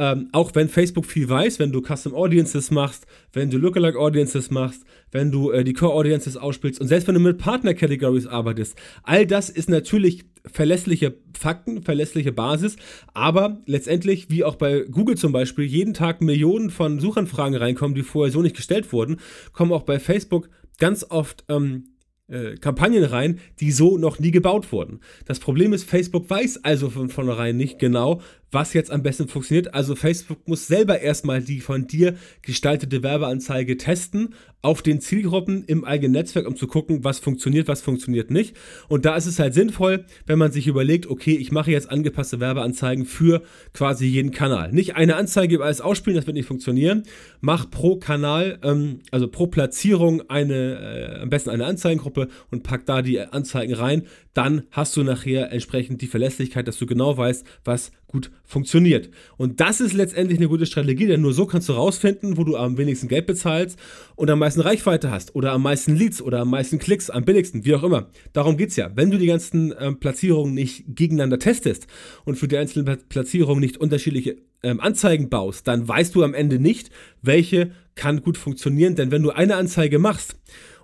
Ähm, 0.01 0.29
auch 0.31 0.55
wenn 0.55 0.67
Facebook 0.67 1.05
viel 1.05 1.29
weiß, 1.29 1.59
wenn 1.59 1.71
du 1.71 1.79
Custom 1.79 2.15
Audiences 2.15 2.71
machst, 2.71 3.05
wenn 3.33 3.51
du 3.51 3.59
Lookalike 3.59 3.99
Audiences 3.99 4.49
machst, 4.49 4.83
wenn 5.11 5.29
du 5.29 5.51
äh, 5.51 5.63
die 5.63 5.73
Core 5.73 5.93
Audiences 5.93 6.37
ausspielst 6.37 6.81
und 6.81 6.87
selbst 6.87 7.07
wenn 7.07 7.13
du 7.13 7.21
mit 7.21 7.37
Partner 7.37 7.75
Categories 7.75 8.25
arbeitest, 8.25 8.75
all 9.03 9.27
das 9.27 9.51
ist 9.51 9.69
natürlich 9.69 10.23
verlässliche 10.43 11.13
Fakten, 11.37 11.83
verlässliche 11.83 12.31
Basis, 12.31 12.77
aber 13.13 13.61
letztendlich, 13.67 14.31
wie 14.31 14.43
auch 14.43 14.55
bei 14.55 14.85
Google 14.89 15.17
zum 15.17 15.33
Beispiel, 15.33 15.65
jeden 15.65 15.93
Tag 15.93 16.19
Millionen 16.19 16.71
von 16.71 16.99
Suchanfragen 16.99 17.55
reinkommen, 17.55 17.93
die 17.93 18.01
vorher 18.01 18.31
so 18.31 18.41
nicht 18.41 18.55
gestellt 18.55 18.91
wurden, 18.91 19.17
kommen 19.53 19.71
auch 19.71 19.83
bei 19.83 19.99
Facebook 19.99 20.49
ganz 20.79 21.05
oft 21.07 21.45
ähm, 21.47 21.91
äh, 22.31 22.55
Kampagnen 22.55 23.03
rein, 23.03 23.39
die 23.59 23.71
so 23.71 23.97
noch 23.97 24.17
nie 24.17 24.31
gebaut 24.31 24.71
wurden. 24.71 25.01
Das 25.25 25.39
Problem 25.39 25.73
ist, 25.73 25.83
Facebook 25.83 26.29
weiß 26.29 26.63
also 26.63 26.89
von 26.89 27.09
vornherein 27.09 27.57
nicht 27.57 27.77
genau, 27.77 28.21
was 28.51 28.73
jetzt 28.73 28.91
am 28.91 29.01
besten 29.01 29.27
funktioniert. 29.27 29.73
Also 29.73 29.95
Facebook 29.95 30.47
muss 30.47 30.67
selber 30.67 30.99
erstmal 30.99 31.41
die 31.41 31.61
von 31.61 31.87
dir 31.87 32.15
gestaltete 32.41 33.01
Werbeanzeige 33.01 33.77
testen 33.77 34.35
auf 34.61 34.81
den 34.81 35.01
Zielgruppen 35.01 35.63
im 35.65 35.83
eigenen 35.83 36.11
Netzwerk, 36.11 36.47
um 36.47 36.55
zu 36.55 36.67
gucken, 36.67 37.03
was 37.03 37.19
funktioniert, 37.19 37.67
was 37.67 37.81
funktioniert 37.81 38.29
nicht. 38.29 38.55
Und 38.87 39.05
da 39.05 39.15
ist 39.15 39.25
es 39.25 39.39
halt 39.39 39.53
sinnvoll, 39.53 40.05
wenn 40.27 40.37
man 40.37 40.51
sich 40.51 40.67
überlegt, 40.67 41.07
okay, 41.07 41.35
ich 41.35 41.51
mache 41.51 41.71
jetzt 41.71 41.89
angepasste 41.89 42.39
Werbeanzeigen 42.39 43.05
für 43.05 43.41
quasi 43.73 44.05
jeden 44.05 44.31
Kanal. 44.31 44.71
Nicht 44.71 44.95
eine 44.95 45.15
Anzeige 45.15 45.55
über 45.55 45.65
alles 45.65 45.81
ausspielen, 45.81 46.15
das 46.15 46.27
wird 46.27 46.35
nicht 46.35 46.45
funktionieren. 46.45 47.03
Mach 47.39 47.71
pro 47.71 47.95
Kanal, 47.97 48.59
ähm, 48.63 48.99
also 49.09 49.27
pro 49.27 49.47
Platzierung 49.47 50.29
eine, 50.29 51.15
äh, 51.17 51.21
am 51.21 51.29
besten 51.29 51.49
eine 51.49 51.65
Anzeigengruppe 51.65 52.27
und 52.51 52.63
pack 52.63 52.85
da 52.85 53.01
die 53.01 53.19
Anzeigen 53.19 53.73
rein. 53.73 54.03
Dann 54.33 54.63
hast 54.71 54.95
du 54.95 55.03
nachher 55.03 55.51
entsprechend 55.51 56.01
die 56.01 56.07
Verlässlichkeit, 56.07 56.67
dass 56.67 56.77
du 56.77 56.85
genau 56.85 57.17
weißt, 57.17 57.45
was 57.65 57.91
gut 58.11 58.31
funktioniert. 58.43 59.09
Und 59.37 59.59
das 59.59 59.81
ist 59.81 59.93
letztendlich 59.93 60.37
eine 60.37 60.47
gute 60.47 60.65
Strategie, 60.65 61.07
denn 61.07 61.21
nur 61.21 61.33
so 61.33 61.45
kannst 61.45 61.69
du 61.69 61.73
rausfinden, 61.73 62.37
wo 62.37 62.43
du 62.43 62.57
am 62.57 62.77
wenigsten 62.77 63.07
Geld 63.07 63.25
bezahlst 63.25 63.79
und 64.15 64.29
am 64.29 64.39
meisten 64.39 64.61
Reichweite 64.61 65.09
hast 65.09 65.35
oder 65.35 65.53
am 65.53 65.63
meisten 65.63 65.95
Leads 65.95 66.21
oder 66.21 66.41
am 66.41 66.49
meisten 66.49 66.77
Klicks, 66.77 67.09
am 67.09 67.25
billigsten, 67.25 67.65
wie 67.65 67.73
auch 67.73 67.83
immer. 67.83 68.09
Darum 68.33 68.57
geht 68.57 68.69
es 68.69 68.75
ja. 68.75 68.91
Wenn 68.95 69.09
du 69.09 69.17
die 69.17 69.27
ganzen 69.27 69.73
ähm, 69.79 69.99
Platzierungen 69.99 70.53
nicht 70.53 70.83
gegeneinander 70.87 71.39
testest 71.39 71.87
und 72.25 72.35
für 72.35 72.47
die 72.47 72.57
einzelnen 72.57 72.97
Platzierungen 73.09 73.61
nicht 73.61 73.77
unterschiedliche 73.77 74.37
ähm, 74.63 74.79
Anzeigen 74.79 75.29
baust, 75.29 75.67
dann 75.67 75.87
weißt 75.87 76.13
du 76.13 76.23
am 76.23 76.33
Ende 76.33 76.59
nicht, 76.59 76.91
welche 77.21 77.71
kann 77.95 78.21
gut 78.21 78.37
funktionieren, 78.37 78.95
denn 78.95 79.11
wenn 79.11 79.23
du 79.23 79.31
eine 79.31 79.55
Anzeige 79.55 79.99
machst 79.99 80.35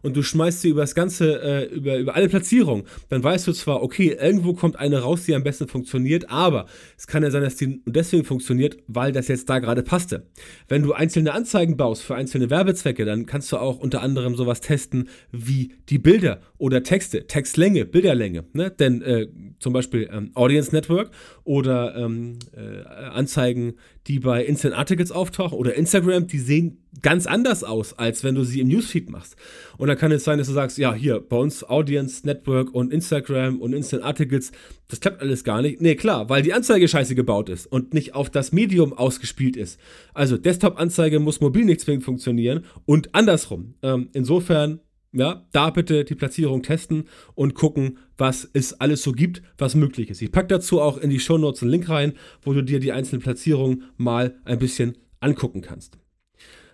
und 0.08 0.16
du 0.16 0.24
schmeißt 0.24 0.62
sie 0.62 0.70
über 0.70 0.82
das 0.82 0.96
ganze, 0.96 1.42
äh, 1.42 1.66
über, 1.66 1.98
über 1.98 2.16
alle 2.16 2.30
Platzierungen, 2.30 2.86
dann 3.10 3.22
weißt 3.22 3.46
du 3.46 3.52
zwar, 3.52 3.84
okay, 3.84 4.18
irgendwo 4.20 4.54
kommt 4.54 4.78
eine 4.78 5.00
raus, 5.00 5.26
die 5.26 5.36
am 5.36 5.44
besten 5.44 5.68
funktioniert, 5.68 6.30
aber 6.30 6.66
es 6.98 7.08
kann 7.08 7.24
ja 7.24 7.30
sein, 7.30 7.44
dass 7.44 7.58
die 7.58 7.82
deswegen 7.86 8.24
funktioniert, 8.24 8.78
weil 8.88 9.12
das 9.12 9.28
jetzt 9.28 9.50
da 9.50 9.60
gerade 9.60 9.84
passte. 9.84 10.26
Wenn 10.70 10.82
du 10.82 10.94
einzelne 10.94 11.34
Anzeigen 11.34 11.76
baust 11.76 12.04
für 12.04 12.16
einzelne 12.16 12.50
Werbezwecke, 12.50 13.04
dann 13.04 13.26
kannst 13.26 13.52
du 13.52 13.58
auch 13.58 13.80
unter 13.80 14.02
anderem 14.02 14.38
sowas 14.38 14.62
testen 14.62 15.10
wie 15.34 15.74
die 15.90 16.00
Bilder 16.00 16.40
oder 16.58 16.84
Texte, 16.84 17.28
Textlänge, 17.28 17.86
Bilderlänge. 17.86 18.46
Ne? 18.54 18.72
Denn 18.72 19.02
äh, 19.02 19.28
zum 19.60 19.74
Beispiel 19.74 20.10
ähm, 20.10 20.32
Audience 20.36 20.74
Network 20.74 21.12
oder 21.44 21.98
ähm, 21.98 22.40
äh, 22.56 22.88
Anzeigen, 22.88 23.74
die 24.08 24.20
bei 24.20 24.44
Instant 24.44 24.76
Articles 24.76 25.12
auftauchen 25.12 25.58
oder 25.58 25.76
Instagram, 25.76 26.28
die 26.28 26.40
sehen 26.40 26.84
ganz 27.02 27.28
anders 27.28 27.64
aus, 27.64 27.94
als 27.94 28.24
wenn 28.24 28.36
du 28.36 28.44
sie 28.44 28.62
im 28.62 28.70
Newsfeed 28.70 29.10
machst. 29.10 29.36
Und 29.78 29.88
dann 29.88 29.98
kann 29.98 30.12
es 30.12 30.24
sein, 30.24 30.38
dass 30.38 30.48
du 30.48 30.54
sagst, 30.54 30.78
ja, 30.78 30.94
hier, 30.94 31.20
bei 31.20 31.38
uns 31.38 31.64
Audience 31.64 32.26
Network 32.26 32.74
und 32.74 32.92
Instagram 32.92 33.60
und 33.60 33.74
Instant 33.74 34.04
Articles, 34.04 34.52
das 34.88 35.00
klappt 35.00 35.22
alles 35.22 35.44
gar 35.44 35.62
nicht. 35.62 35.82
Nee, 35.82 35.96
klar, 35.96 36.30
weil 36.30 36.42
die 36.42 36.54
Anzeige 36.54 36.88
scheiße 36.88 37.16
gebaut 37.16 37.50
ist 37.50 37.68
und 37.68 37.94
nicht 37.94 38.16
auf 38.16 38.30
das 38.30 38.52
Medium 38.52 38.94
ausgespielt 38.94 39.58
ist. 39.58 39.80
Also 40.14 40.38
Desktop-Anzeige 40.38 41.20
muss 41.20 41.42
mobil 41.42 41.66
nicht 41.66 41.82
zwingend 41.82 42.06
funktionieren 42.06 42.66
und 42.86 43.14
andersrum. 43.14 43.76
Ähm, 43.84 44.10
insofern 44.14 44.80
ja, 45.14 45.48
da 45.52 45.70
bitte 45.70 46.04
die 46.04 46.16
Platzierung 46.16 46.64
testen 46.64 47.06
und 47.34 47.56
gucken, 47.56 47.98
was 48.18 48.50
es 48.54 48.74
alles 48.74 49.04
so 49.04 49.12
gibt, 49.12 49.42
was 49.58 49.76
möglich 49.76 50.10
ist. 50.10 50.22
Ich 50.22 50.32
packe 50.32 50.48
dazu 50.48 50.82
auch 50.82 50.98
in 50.98 51.10
die 51.10 51.20
Show 51.20 51.38
Notes 51.38 51.62
einen 51.62 51.72
Link 51.72 51.90
rein, 51.90 52.14
wo 52.42 52.54
du 52.54 52.62
dir 52.62 52.80
die 52.80 52.92
einzelnen 52.92 53.22
Platzierungen 53.22 53.84
mal 53.98 54.36
ein 54.46 54.60
bisschen 54.60 54.98
angucken 55.20 55.62
kannst. 55.62 55.98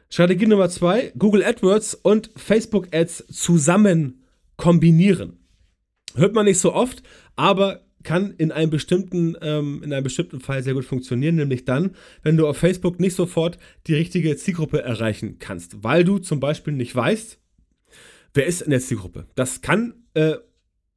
Strategie 0.09 0.47
Nummer 0.47 0.69
zwei: 0.69 1.11
Google 1.17 1.43
AdWords 1.43 1.95
und 1.95 2.31
Facebook 2.35 2.87
Ads 2.93 3.25
zusammen 3.31 4.23
kombinieren. 4.57 5.39
Hört 6.15 6.35
man 6.35 6.45
nicht 6.45 6.59
so 6.59 6.73
oft, 6.73 7.01
aber 7.35 7.81
kann 8.03 8.33
in 8.37 8.51
einem 8.51 8.69
bestimmten, 8.69 9.35
ähm, 9.41 9.81
in 9.83 9.93
einem 9.93 10.03
bestimmten 10.03 10.39
Fall 10.39 10.61
sehr 10.61 10.73
gut 10.73 10.85
funktionieren, 10.85 11.35
nämlich 11.35 11.65
dann, 11.65 11.95
wenn 12.21 12.37
du 12.37 12.47
auf 12.47 12.57
Facebook 12.57 12.99
nicht 12.99 13.15
sofort 13.15 13.57
die 13.87 13.95
richtige 13.95 14.35
Zielgruppe 14.35 14.83
erreichen 14.83 15.37
kannst, 15.39 15.83
weil 15.83 16.03
du 16.03 16.19
zum 16.19 16.39
Beispiel 16.39 16.73
nicht 16.73 16.95
weißt, 16.95 17.39
wer 18.33 18.45
ist 18.45 18.61
in 18.61 18.71
der 18.71 18.79
Zielgruppe. 18.79 19.27
Das 19.35 19.61
kann 19.61 19.93
äh, 20.13 20.35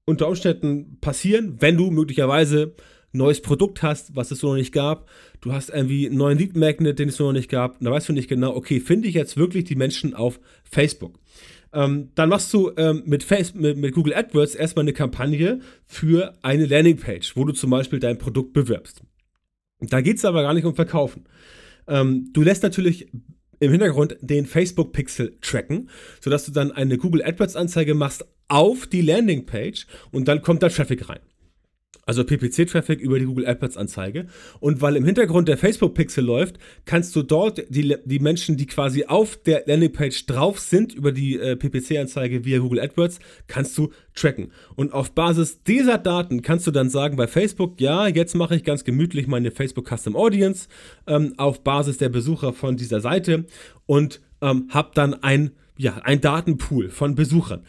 unter 0.05 0.29
Umständen 0.29 0.99
passieren, 1.01 1.57
wenn 1.61 1.77
du 1.77 1.91
möglicherweise 1.91 2.75
ein 3.13 3.19
neues 3.19 3.43
Produkt 3.43 3.83
hast, 3.83 4.15
was 4.15 4.31
es 4.31 4.41
so 4.41 4.49
noch 4.49 4.57
nicht 4.57 4.73
gab. 4.73 5.09
Du 5.41 5.53
hast 5.53 5.71
irgendwie 5.71 6.07
einen 6.07 6.17
neuen 6.17 6.39
Lead 6.39 6.57
Magnet, 6.57 6.99
den 6.99 7.09
es 7.09 7.17
so 7.17 7.25
noch 7.25 7.33
nicht 7.33 7.51
gab. 7.51 7.79
da 7.81 7.91
weißt 7.91 8.09
du 8.09 8.13
nicht 8.13 8.29
genau, 8.29 8.55
okay, 8.55 8.81
finde 8.81 9.09
ich 9.09 9.15
jetzt 9.15 9.37
wirklich 9.37 9.65
die 9.65 9.75
Menschen 9.75 10.15
auf 10.15 10.41
Facebook? 10.65 11.19
Ähm, 11.73 12.11
dann 12.15 12.29
machst 12.29 12.53
du 12.55 12.73
ähm, 12.77 13.03
mit, 13.07 13.23
Face 13.23 13.55
mit, 13.55 13.77
mit, 13.77 13.95
Google 13.95 14.15
AdWords 14.15 14.55
erstmal 14.55 14.85
eine 14.85 14.93
Kampagne 14.93 15.61
für 15.85 16.35
eine 16.43 16.67
Landingpage, 16.67 17.37
wo 17.37 17.45
du 17.45 17.53
zum 17.53 17.71
Beispiel 17.71 17.99
dein 17.99 18.19
Produkt 18.19 18.53
bewirbst. 18.53 19.03
Da 19.81 20.01
geht 20.01 20.17
es 20.17 20.25
aber 20.25 20.43
gar 20.43 20.55
nicht 20.55 20.65
um 20.65 20.75
Verkaufen. 20.75 21.25
Ähm, 21.89 22.31
du 22.33 22.43
lässt 22.43 22.63
natürlich 22.63 23.09
im 23.61 23.71
Hintergrund 23.71 24.17
den 24.21 24.47
Facebook-Pixel 24.47 25.39
tracken, 25.41 25.91
sodass 26.21 26.45
du 26.47 26.53
dann 26.53 26.73
eine 26.73 26.99
Google 26.99 27.23
AdWords-Anzeige 27.23 27.95
machst 27.95 28.25
auf 28.49 28.87
die 28.87 29.03
Landingpage 29.03 29.87
und 30.13 30.29
dann 30.29 30.43
kommt 30.43 30.63
da 30.63 30.69
Traffic 30.69 31.09
rein. 31.09 31.21
Also 32.05 32.25
PPC-Traffic 32.25 33.01
über 33.01 33.19
die 33.19 33.25
Google 33.25 33.47
AdWords-Anzeige. 33.47 34.27
Und 34.61 34.81
weil 34.81 34.97
im 34.97 35.05
Hintergrund 35.05 35.49
der 35.49 35.59
Facebook-Pixel 35.59 36.25
läuft, 36.25 36.59
kannst 36.85 37.17
du 37.17 37.23
dort 37.23 37.65
die, 37.69 37.97
die 38.05 38.19
Menschen, 38.19 38.57
die 38.57 38.67
quasi 38.67 39.07
auf 39.07 39.37
der 39.37 39.65
Landingpage 39.67 40.27
drauf 40.27 40.59
sind, 40.59 40.95
über 40.95 41.13
die 41.13 41.39
äh, 41.39 41.57
PPC-Anzeige 41.57 42.45
via 42.45 42.59
Google 42.59 42.81
AdWords, 42.81 43.19
kannst 43.47 43.77
du 43.79 43.91
tracken. 44.15 44.53
Und 44.75 44.93
auf 44.93 45.13
Basis 45.13 45.63
dieser 45.63 45.99
Daten 45.99 46.43
kannst 46.43 46.67
du 46.67 46.71
dann 46.71 46.91
sagen 46.91 47.17
bei 47.17 47.27
Facebook, 47.27 47.81
ja, 47.81 48.07
jetzt 48.07 48.35
mache 48.35 48.57
ich 48.57 48.65
ganz 48.65 48.85
gemütlich 48.85 49.27
meine 49.27 49.51
Facebook 49.51 49.89
Custom 49.89 50.17
Audience 50.17 50.69
ähm, 51.07 51.35
auf 51.37 51.63
Basis 51.63 51.99
der 51.99 52.09
Besucher 52.09 52.53
von 52.53 52.77
dieser 52.77 53.01
Seite 53.01 53.47
und 53.87 54.21
ähm, 54.41 54.69
habe 54.71 54.91
dann 54.95 55.15
ein 55.15 55.53
ja, 55.79 55.99
ein 56.05 56.21
Datenpool 56.21 56.89
von 56.89 57.15
Besuchern. 57.15 57.63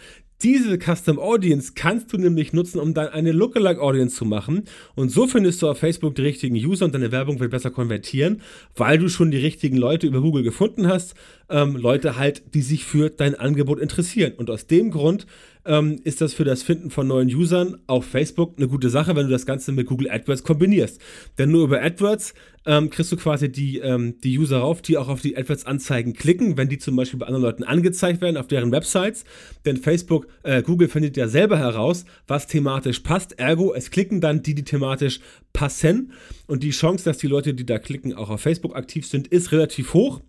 Diese 0.44 0.78
Custom 0.78 1.18
Audience 1.18 1.72
kannst 1.74 2.14
du 2.14 2.18
nämlich 2.18 2.54
nutzen, 2.54 2.80
um 2.80 2.94
dann 2.94 3.08
eine 3.08 3.32
Lookalike 3.32 3.82
Audience 3.82 4.16
zu 4.16 4.24
machen. 4.24 4.66
Und 4.94 5.10
so 5.10 5.26
findest 5.26 5.64
du 5.64 5.68
auf 5.68 5.80
Facebook 5.80 6.14
die 6.14 6.22
richtigen 6.22 6.56
User 6.56 6.86
und 6.86 6.94
deine 6.94 7.12
Werbung 7.12 7.40
wird 7.40 7.50
besser 7.50 7.72
konvertieren, 7.72 8.42
weil 8.76 9.00
du 9.00 9.10
schon 9.10 9.32
die 9.32 9.38
richtigen 9.38 9.78
Leute 9.78 10.06
über 10.06 10.22
Google 10.22 10.44
gefunden 10.44 10.88
hast. 10.88 11.16
Ähm, 11.50 11.76
Leute 11.76 12.18
halt, 12.18 12.54
die 12.54 12.62
sich 12.62 12.84
für 12.84 13.10
dein 13.10 13.34
Angebot 13.34 13.80
interessieren. 13.80 14.34
Und 14.38 14.52
aus 14.52 14.68
dem 14.68 14.92
Grund 14.92 15.26
ähm, 15.66 16.00
ist 16.04 16.22
das 16.22 16.36
für 16.36 16.44
das 16.44 16.62
Finden 16.62 16.92
von 16.92 17.08
neuen 17.08 17.30
Usern 17.30 17.78
auf 17.88 18.06
Facebook 18.06 18.54
eine 18.58 18.68
gute 18.68 18.90
Sache, 18.90 19.16
wenn 19.16 19.26
du 19.26 19.32
das 19.32 19.48
Ganze 19.48 19.72
mit 19.72 19.88
Google 19.88 20.12
AdWords 20.12 20.44
kombinierst. 20.44 21.02
Denn 21.40 21.50
nur 21.50 21.64
über 21.64 21.82
AdWords 21.82 22.36
ähm, 22.68 22.90
kriegst 22.90 23.12
du 23.14 23.16
quasi 23.16 23.50
die, 23.50 23.80
ähm, 23.80 24.20
die 24.22 24.38
User 24.38 24.60
rauf, 24.60 24.82
die 24.82 24.98
auch 24.98 25.08
auf 25.08 25.22
die 25.22 25.38
AdWords-Anzeigen 25.38 26.14
klicken, 26.14 26.58
wenn 26.58 26.68
die 26.68 26.78
zum 26.78 26.98
Beispiel 26.98 27.18
bei 27.18 27.26
anderen 27.26 27.44
Leuten 27.44 27.64
angezeigt 27.64 28.20
werden 28.22 28.36
auf 28.36 28.48
deren 28.48 28.74
Websites. 28.74 29.24
Denn 29.66 29.78
Facebook, 29.78 30.28
äh, 30.44 30.62
Google 30.62 30.90
findet 30.90 31.16
ja 31.16 31.30
selber 31.30 31.58
heraus, 31.58 32.04
was 32.28 32.46
thematisch 32.46 33.00
passt. 33.00 33.40
Ergo, 33.40 33.74
es 33.74 33.90
klicken 33.90 34.20
dann 34.20 34.44
die, 34.44 34.54
die 34.54 34.66
thematisch 34.66 35.22
passen. 35.54 36.12
Und 36.46 36.62
die 36.62 36.72
Chance, 36.72 37.06
dass 37.06 37.18
die 37.18 37.28
Leute, 37.28 37.54
die 37.54 37.66
da 37.66 37.80
klicken, 37.80 38.14
auch 38.14 38.30
auf 38.30 38.42
Facebook 38.42 38.76
aktiv 38.76 39.08
sind, 39.08 39.28
ist 39.30 39.54
relativ 39.54 39.94
hoch. 39.94 40.22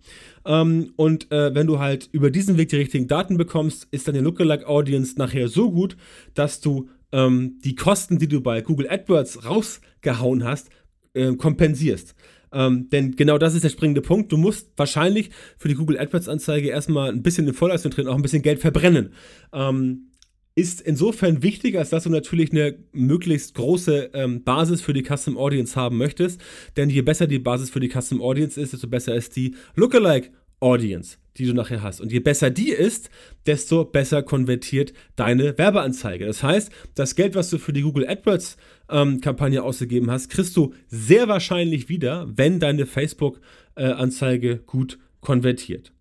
Ähm, 0.45 0.93
und 0.95 1.29
äh, 1.33 1.53
wenn 1.53 1.67
du 1.67 1.79
halt 1.79 2.07
über 2.13 2.31
diesen 2.31 2.57
Weg 2.57 2.69
die 2.69 2.77
richtigen 2.77 3.09
Daten 3.09 3.35
bekommst, 3.35 3.89
ist 3.91 4.07
deine 4.07 4.21
Lookalike 4.21 4.65
Audience 4.65 5.15
nachher 5.17 5.49
so 5.49 5.71
gut, 5.71 5.97
dass 6.35 6.61
du 6.61 6.87
ähm, 7.11 7.59
die 7.65 7.75
Kosten, 7.75 8.17
die 8.17 8.29
du 8.29 8.39
bei 8.39 8.61
Google 8.61 8.89
AdWords 8.89 9.45
rausgehauen 9.45 10.45
hast, 10.45 10.69
äh, 11.13 11.35
kompensierst. 11.35 12.15
Ähm, 12.51 12.89
denn 12.89 13.15
genau 13.15 13.37
das 13.37 13.53
ist 13.53 13.63
der 13.63 13.69
springende 13.69 14.01
Punkt. 14.01 14.31
Du 14.31 14.37
musst 14.37 14.71
wahrscheinlich 14.75 15.29
für 15.57 15.67
die 15.67 15.75
Google 15.75 15.99
AdWords-Anzeige 15.99 16.69
erstmal 16.69 17.11
ein 17.11 17.21
bisschen 17.21 17.47
in 17.47 17.53
Vollleistung 17.53 17.91
treten, 17.91 18.09
auch 18.09 18.15
ein 18.15 18.21
bisschen 18.21 18.41
Geld 18.41 18.59
verbrennen. 18.59 19.13
Ähm, 19.53 20.09
ist 20.55 20.81
insofern 20.81 21.41
wichtig, 21.43 21.77
als 21.77 21.89
dass 21.89 22.03
du 22.03 22.09
natürlich 22.09 22.51
eine 22.51 22.77
möglichst 22.91 23.55
große 23.55 24.09
ähm, 24.13 24.43
Basis 24.43 24.81
für 24.81 24.93
die 24.93 25.03
Custom 25.03 25.37
Audience 25.37 25.75
haben 25.75 25.97
möchtest. 25.97 26.41
Denn 26.75 26.89
je 26.89 27.01
besser 27.01 27.27
die 27.27 27.39
Basis 27.39 27.69
für 27.69 27.79
die 27.79 27.89
Custom 27.89 28.21
Audience 28.21 28.59
ist, 28.59 28.73
desto 28.73 28.87
besser 28.87 29.15
ist 29.15 29.35
die 29.35 29.55
Lookalike 29.75 30.31
Audience. 30.59 31.17
die 31.37 31.45
du 31.45 31.53
nachher 31.53 31.81
hast. 31.81 32.01
Und 32.01 32.11
je 32.11 32.19
besser 32.19 32.49
die 32.49 32.71
ist, 32.71 33.09
desto 33.45 33.85
besser 33.85 34.23
konvertiert 34.23 34.91
deine 35.15 35.57
Werbeanzeige. 35.57 36.25
Das 36.25 36.43
heißt, 36.43 36.69
das 36.95 37.15
Geld, 37.15 37.35
was 37.35 37.49
du 37.49 37.57
für 37.57 37.71
die 37.71 37.81
Google 37.81 38.07
AdWords 38.07 38.57
ähm, 38.89 39.21
Kampagne 39.21 39.63
ausgegeben 39.63 40.09
hast, 40.11 40.29
kriegst 40.29 40.55
du 40.57 40.73
sehr 40.87 41.27
wahrscheinlich 41.27 41.89
wieder, 41.89 42.27
wenn 42.35 42.59
deine 42.59 42.85
Facebook-Anzeige 42.85 44.51
äh, 44.51 44.59
gut 44.65 44.99
konvertiert. 45.21 45.91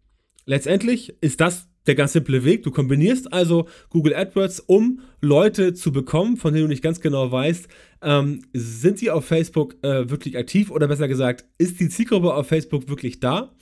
Letztendlich 0.45 1.14
ist 1.21 1.40
das 1.40 1.68
der 1.88 1.95
ganz 1.95 2.12
simple 2.12 2.45
Weg. 2.45 2.62
Du 2.62 2.71
kombinierst 2.71 3.33
also 3.33 3.66
Google 3.90 4.14
AdWords, 4.14 4.61
um 4.61 5.00
Leute 5.21 5.75
zu 5.75 5.90
bekommen, 5.90 6.37
von 6.37 6.52
denen 6.52 6.66
du 6.66 6.68
nicht 6.68 6.83
ganz 6.83 7.00
genau 7.00 7.33
weißt, 7.33 7.66
ähm, 8.02 8.45
sind 8.52 8.99
sie 8.99 9.11
auf 9.11 9.25
Facebook 9.25 9.75
äh, 9.83 10.09
wirklich 10.09 10.37
aktiv 10.37 10.71
oder 10.71 10.87
besser 10.87 11.09
gesagt, 11.09 11.47
ist 11.57 11.80
die 11.80 11.88
Zielgruppe 11.88 12.35
auf 12.35 12.47
Facebook 12.47 12.88
wirklich 12.88 13.21
da? 13.21 13.54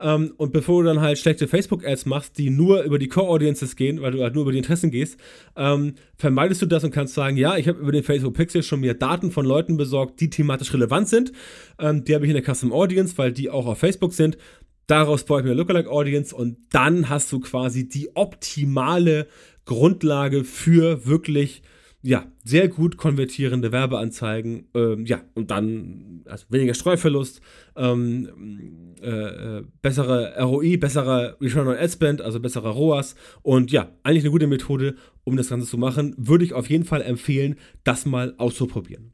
Ähm, 0.00 0.32
und 0.36 0.52
bevor 0.52 0.82
du 0.82 0.88
dann 0.88 1.00
halt 1.00 1.18
schlechte 1.18 1.46
Facebook-Ads 1.46 2.06
machst, 2.06 2.38
die 2.38 2.50
nur 2.50 2.82
über 2.82 2.98
die 2.98 3.08
Core-Audiences 3.08 3.76
gehen, 3.76 4.00
weil 4.00 4.12
du 4.12 4.22
halt 4.22 4.34
nur 4.34 4.42
über 4.42 4.52
die 4.52 4.58
Interessen 4.58 4.90
gehst, 4.90 5.18
ähm, 5.56 5.94
vermeidest 6.16 6.62
du 6.62 6.66
das 6.66 6.84
und 6.84 6.90
kannst 6.90 7.14
sagen, 7.14 7.36
ja, 7.36 7.56
ich 7.56 7.68
habe 7.68 7.78
über 7.78 7.92
den 7.92 8.02
Facebook 8.02 8.34
Pixel 8.34 8.62
schon 8.62 8.80
mir 8.80 8.94
Daten 8.94 9.30
von 9.30 9.44
Leuten 9.44 9.76
besorgt, 9.76 10.20
die 10.20 10.30
thematisch 10.30 10.72
relevant 10.72 11.08
sind. 11.08 11.32
Ähm, 11.78 12.04
die 12.04 12.14
habe 12.14 12.24
ich 12.24 12.30
in 12.34 12.42
der 12.42 12.54
Custom 12.54 12.72
Audience, 12.72 13.18
weil 13.18 13.32
die 13.32 13.50
auch 13.50 13.66
auf 13.66 13.78
Facebook 13.78 14.14
sind. 14.14 14.38
Daraus 14.86 15.24
baue 15.24 15.40
ich 15.40 15.44
mir 15.44 15.52
eine 15.52 15.60
Lookalike 15.60 15.90
Audience 15.90 16.34
und 16.34 16.56
dann 16.70 17.08
hast 17.08 17.30
du 17.30 17.38
quasi 17.38 17.88
die 17.88 18.16
optimale 18.16 19.28
Grundlage 19.64 20.42
für 20.42 21.06
wirklich 21.06 21.62
ja, 22.02 22.26
sehr 22.44 22.68
gut 22.68 22.96
konvertierende 22.96 23.72
Werbeanzeigen, 23.72 24.68
ähm, 24.74 25.04
ja, 25.04 25.20
und 25.34 25.50
dann 25.50 26.22
also 26.24 26.46
weniger 26.48 26.72
Streuverlust, 26.72 27.40
ähm, 27.76 28.94
äh, 29.02 29.58
äh 29.58 29.64
bessere 29.82 30.34
ROI, 30.40 30.78
bessere 30.78 31.36
Return 31.40 31.68
on 31.68 31.76
Ad 31.76 31.88
Spend, 31.88 32.22
also 32.22 32.40
bessere 32.40 32.70
ROAS 32.70 33.16
und 33.42 33.70
ja, 33.70 33.90
eigentlich 34.02 34.24
eine 34.24 34.30
gute 34.30 34.46
Methode, 34.46 34.94
um 35.24 35.36
das 35.36 35.50
Ganze 35.50 35.66
zu 35.66 35.76
machen. 35.76 36.14
Würde 36.16 36.44
ich 36.44 36.54
auf 36.54 36.70
jeden 36.70 36.84
Fall 36.84 37.02
empfehlen, 37.02 37.56
das 37.84 38.06
mal 38.06 38.34
auszuprobieren. 38.38 39.12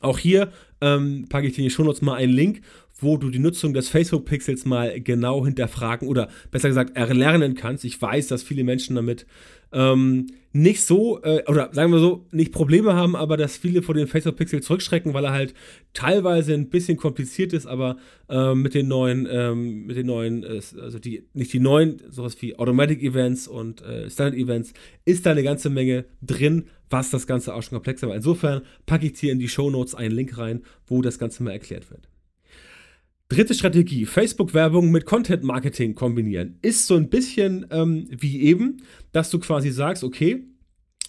Auch 0.00 0.18
hier 0.18 0.50
ähm, 0.80 1.26
packe 1.28 1.46
ich 1.46 1.52
dir 1.52 1.58
in 1.58 1.64
die 1.64 1.70
Shownotes 1.70 2.02
mal 2.02 2.14
einen 2.14 2.32
Link, 2.32 2.62
wo 3.00 3.16
du 3.16 3.30
die 3.30 3.38
Nutzung 3.38 3.74
des 3.74 3.88
Facebook-Pixels 3.88 4.64
mal 4.64 5.00
genau 5.00 5.44
hinterfragen 5.44 6.08
oder 6.08 6.28
besser 6.50 6.68
gesagt 6.68 6.96
erlernen 6.96 7.54
kannst. 7.54 7.84
Ich 7.84 8.00
weiß, 8.00 8.28
dass 8.28 8.42
viele 8.42 8.64
Menschen 8.64 8.96
damit 8.96 9.26
ähm, 9.72 10.26
nicht 10.52 10.82
so, 10.82 11.22
äh, 11.22 11.44
oder 11.46 11.70
sagen 11.72 11.92
wir 11.92 12.00
so, 12.00 12.26
nicht 12.32 12.52
Probleme 12.52 12.94
haben, 12.94 13.14
aber 13.14 13.36
dass 13.36 13.56
viele 13.56 13.82
vor 13.82 13.94
den 13.94 14.08
Facebook 14.08 14.36
Pixel 14.36 14.62
zurückschrecken, 14.62 15.14
weil 15.14 15.24
er 15.24 15.32
halt 15.32 15.54
teilweise 15.94 16.54
ein 16.54 16.70
bisschen 16.70 16.96
kompliziert 16.96 17.52
ist, 17.52 17.66
aber 17.66 17.96
äh, 18.28 18.54
mit 18.54 18.74
den 18.74 18.88
neuen, 18.88 19.28
ähm, 19.30 19.86
mit 19.86 19.96
den 19.96 20.06
neuen, 20.06 20.42
äh, 20.42 20.60
also 20.80 20.98
die, 20.98 21.24
nicht 21.34 21.52
die 21.52 21.60
neuen, 21.60 22.02
sowas 22.10 22.36
wie 22.42 22.58
Automatic 22.58 23.00
Events 23.00 23.46
und 23.46 23.82
äh, 23.82 24.10
Standard 24.10 24.36
Events, 24.36 24.72
ist 25.04 25.24
da 25.24 25.30
eine 25.30 25.44
ganze 25.44 25.70
Menge 25.70 26.04
drin, 26.20 26.64
was 26.88 27.10
das 27.10 27.28
Ganze 27.28 27.54
auch 27.54 27.62
schon 27.62 27.76
komplexer 27.76 28.08
macht. 28.08 28.16
Insofern 28.16 28.62
packe 28.86 29.06
ich 29.06 29.18
hier 29.20 29.30
in 29.30 29.38
die 29.38 29.48
Show 29.48 29.70
Notes 29.70 29.94
einen 29.94 30.14
Link 30.14 30.36
rein, 30.36 30.62
wo 30.88 31.00
das 31.00 31.20
Ganze 31.20 31.44
mal 31.44 31.52
erklärt 31.52 31.90
wird. 31.90 32.09
Dritte 33.30 33.54
Strategie, 33.54 34.06
Facebook-Werbung 34.06 34.90
mit 34.90 35.06
Content-Marketing 35.06 35.94
kombinieren, 35.94 36.58
ist 36.62 36.88
so 36.88 36.96
ein 36.96 37.10
bisschen 37.10 37.64
ähm, 37.70 38.08
wie 38.10 38.42
eben, 38.42 38.82
dass 39.12 39.30
du 39.30 39.38
quasi 39.38 39.70
sagst, 39.70 40.02
okay, 40.02 40.42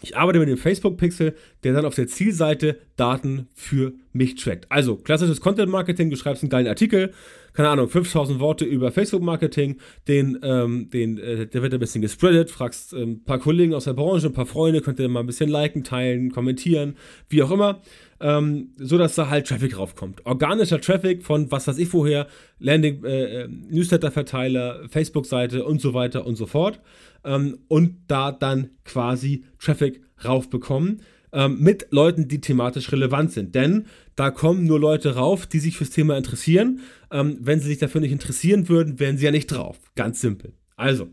ich 0.04 0.16
arbeite 0.16 0.38
mit 0.38 0.48
dem 0.48 0.58
Facebook-Pixel, 0.58 1.34
der 1.64 1.74
dann 1.74 1.84
auf 1.84 1.96
der 1.96 2.06
Zielseite 2.06 2.78
Daten 2.96 3.48
für 3.56 3.94
mich 4.14 4.36
trackt. 4.36 4.72
Also 4.72 4.98
klassisches 4.98 5.42
Content-Marketing, 5.42 6.12
du 6.12 6.16
schreibst 6.16 6.44
einen 6.44 6.52
geilen 6.52 6.68
Artikel, 6.68 7.12
keine 7.54 7.70
Ahnung, 7.70 7.88
5000 7.88 8.40
Worte 8.40 8.66
über 8.66 8.92
Facebook-Marketing, 8.92 9.78
den, 10.08 10.40
ähm, 10.44 10.90
den, 10.90 11.18
äh, 11.18 11.48
der 11.48 11.62
wird 11.62 11.74
ein 11.74 11.80
bisschen 11.80 12.02
gespreadet, 12.02 12.52
fragst 12.52 12.94
ähm, 12.94 13.12
ein 13.12 13.24
paar 13.24 13.40
Kollegen 13.40 13.74
aus 13.74 13.86
der 13.86 13.94
Branche, 13.94 14.28
ein 14.28 14.34
paar 14.34 14.46
Freunde, 14.46 14.82
könnt 14.82 15.00
ihr 15.00 15.10
mal 15.10 15.22
ein 15.22 15.28
bisschen 15.28 15.50
liken, 15.50 15.84
teilen, 15.84 16.32
kommentieren, 16.32 16.96
wie 17.30 17.44
auch 17.44 17.52
immer 17.52 17.82
ähm, 18.22 18.70
so 18.78 18.98
da 18.98 19.30
halt 19.30 19.48
Traffic 19.48 19.78
raufkommt. 19.78 20.26
Organischer 20.26 20.80
Traffic 20.80 21.24
von 21.24 21.52
was 21.52 21.68
weiß 21.68 21.80
ich 21.80 21.90
vorher, 21.90 22.28
Landing, 22.60 23.04
äh, 23.04 23.44
äh, 23.44 23.48
Newsletter-Verteiler, 23.48 24.88
Facebook-Seite 24.90 25.66
und 25.66 25.82
so 25.82 25.94
weiter 25.94 26.26
und 26.26 26.36
so 26.36 26.46
fort. 26.46 26.80
Ähm, 27.26 27.60
und 27.68 27.98
da 28.08 28.32
dann 28.32 28.70
quasi 28.86 29.44
Traffic 29.60 30.02
raufbekommen 30.24 31.02
ähm, 31.34 31.60
mit 31.60 31.88
Leuten, 31.92 32.28
die 32.28 32.42
thematisch 32.42 32.92
relevant 32.92 33.32
sind. 33.32 33.56
Denn 33.56 33.86
da 34.16 34.32
kommen 34.32 34.66
nur 34.66 34.80
Leute 34.80 35.16
rauf, 35.16 35.46
die 35.48 35.60
sich 35.60 35.78
fürs 35.78 35.90
Thema 35.90 36.18
interessieren. 36.18 36.82
Ähm, 37.12 37.38
wenn 37.42 37.60
sie 37.60 37.68
sich 37.68 37.80
dafür 37.80 38.02
nicht 38.02 38.12
interessieren 38.12 38.70
würden, 38.70 39.00
wären 39.00 39.18
sie 39.18 39.26
ja 39.26 39.32
nicht 39.32 39.48
drauf. 39.48 39.78
Ganz 39.96 40.22
simpel. 40.22 40.54
Also, 40.76 41.10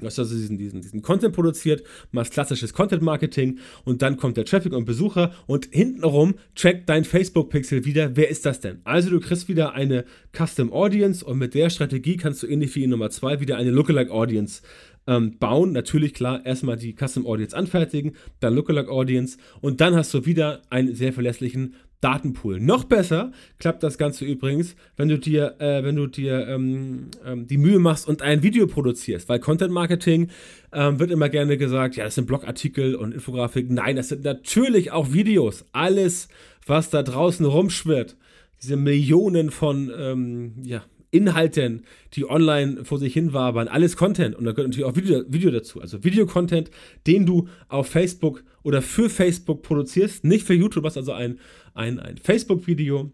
Du 0.00 0.06
hast 0.06 0.18
also 0.18 0.34
diesen, 0.34 0.56
diesen, 0.56 0.80
diesen 0.80 1.02
Content 1.02 1.34
produziert, 1.34 1.82
machst 2.12 2.32
klassisches 2.32 2.72
Content-Marketing 2.72 3.58
und 3.84 4.00
dann 4.00 4.16
kommt 4.16 4.38
der 4.38 4.46
Traffic 4.46 4.72
und 4.72 4.86
Besucher 4.86 5.34
und 5.46 5.68
hintenrum 5.70 6.36
trackt 6.54 6.88
dein 6.88 7.04
Facebook-Pixel 7.04 7.84
wieder, 7.84 8.16
wer 8.16 8.30
ist 8.30 8.46
das 8.46 8.60
denn? 8.60 8.80
Also 8.84 9.10
du 9.10 9.20
kriegst 9.20 9.48
wieder 9.48 9.74
eine 9.74 10.06
Custom 10.34 10.72
Audience 10.72 11.22
und 11.22 11.36
mit 11.36 11.52
der 11.52 11.68
Strategie 11.68 12.16
kannst 12.16 12.42
du 12.42 12.46
ähnlich 12.46 12.74
wie 12.74 12.84
in 12.84 12.90
Nummer 12.90 13.10
2 13.10 13.40
wieder 13.40 13.58
eine 13.58 13.70
Lookalike 13.70 14.10
Audience 14.10 14.62
ähm, 15.06 15.38
bauen. 15.38 15.72
Natürlich 15.72 16.14
klar, 16.14 16.44
erstmal 16.44 16.76
die 16.76 16.94
Custom 16.94 17.26
Audience 17.26 17.56
anfertigen, 17.56 18.12
dann 18.40 18.54
Lookalike 18.54 18.90
Audience 18.90 19.38
und 19.60 19.80
dann 19.80 19.94
hast 19.94 20.12
du 20.14 20.26
wieder 20.26 20.62
einen 20.70 20.94
sehr 20.94 21.12
verlässlichen 21.12 21.74
Datenpool. 22.02 22.60
Noch 22.60 22.84
besser 22.84 23.30
klappt 23.58 23.82
das 23.84 23.96
Ganze 23.96 24.24
übrigens, 24.24 24.74
wenn 24.96 25.08
du 25.08 25.18
dir, 25.18 25.54
äh, 25.60 25.84
wenn 25.84 25.94
du 25.94 26.08
dir 26.08 26.48
ähm, 26.48 27.10
ähm, 27.24 27.46
die 27.46 27.58
Mühe 27.58 27.78
machst 27.78 28.08
und 28.08 28.22
ein 28.22 28.42
Video 28.42 28.66
produzierst, 28.66 29.28
weil 29.28 29.38
Content 29.38 29.72
Marketing 29.72 30.28
ähm, 30.72 30.98
wird 30.98 31.12
immer 31.12 31.28
gerne 31.28 31.56
gesagt, 31.56 31.94
ja, 31.94 32.04
das 32.04 32.16
sind 32.16 32.26
Blogartikel 32.26 32.96
und 32.96 33.14
Infografiken. 33.14 33.76
Nein, 33.76 33.94
das 33.94 34.08
sind 34.08 34.24
natürlich 34.24 34.90
auch 34.90 35.12
Videos. 35.12 35.64
Alles, 35.70 36.28
was 36.66 36.90
da 36.90 37.04
draußen 37.04 37.46
rumschwirrt, 37.46 38.16
diese 38.60 38.76
Millionen 38.76 39.50
von 39.50 39.92
ähm, 39.96 40.54
ja, 40.64 40.82
Inhalten, 41.12 41.84
die 42.14 42.28
online 42.28 42.84
vor 42.84 42.98
sich 42.98 43.12
hin 43.12 43.32
wabern, 43.32 43.68
alles 43.68 43.96
Content 43.96 44.34
und 44.34 44.44
da 44.44 44.52
gehört 44.52 44.70
natürlich 44.70 44.86
auch 44.86 44.96
Video, 44.96 45.22
Video 45.28 45.50
dazu. 45.50 45.80
Also 45.80 46.02
Videocontent, 46.02 46.70
den 47.06 47.26
du 47.26 47.48
auf 47.68 47.86
Facebook 47.86 48.42
oder 48.62 48.82
für 48.82 49.08
Facebook 49.08 49.62
produzierst, 49.62 50.24
nicht 50.24 50.46
für 50.46 50.54
YouTube, 50.54 50.84
hast 50.84 50.96
also 50.96 51.12
ein, 51.12 51.38
ein, 51.74 52.00
ein 52.00 52.16
Facebook-Video 52.16 53.12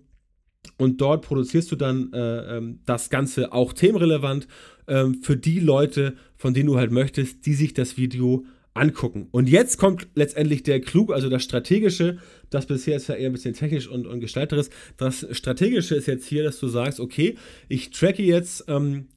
und 0.77 1.01
dort 1.01 1.25
produzierst 1.25 1.73
du 1.73 1.77
dann 1.77 2.13
äh, 2.13 2.57
ähm, 2.57 2.81
das 2.87 3.11
Ganze 3.11 3.53
auch 3.53 3.73
themenrelevant 3.73 4.47
äh, 4.87 5.07
für 5.21 5.37
die 5.37 5.59
Leute, 5.59 6.15
von 6.37 6.55
denen 6.55 6.69
du 6.69 6.77
halt 6.77 6.93
möchtest, 6.93 7.47
die 7.47 7.55
sich 7.55 7.75
das 7.75 7.97
Video 7.97 8.45
angucken. 8.79 9.29
Und 9.31 9.49
jetzt 9.49 9.79
kommt 9.79 10.09
letztendlich 10.15 10.63
der 10.63 10.81
Klug, 10.81 11.13
also 11.13 11.29
das 11.29 11.43
Strategische, 11.43 12.19
das 12.51 12.67
bisher 12.67 12.97
ist 12.97 13.09
ja 13.09 13.15
eher 13.15 13.31
ein 13.31 13.33
bisschen 13.33 13.55
technisch 13.55 13.89
und, 13.89 14.07
und 14.07 14.21
gestalterisch. 14.21 14.69
Das 14.97 15.27
Strategische 15.33 15.95
ist 15.95 16.07
jetzt 16.07 16.27
hier, 16.27 16.45
dass 16.45 16.59
du 16.59 16.69
sagst, 16.69 17.01
okay, 17.01 17.37
ich 17.69 17.91
tracke 17.91 18.23
jetzt 18.23 18.65
ähm, 18.69 19.09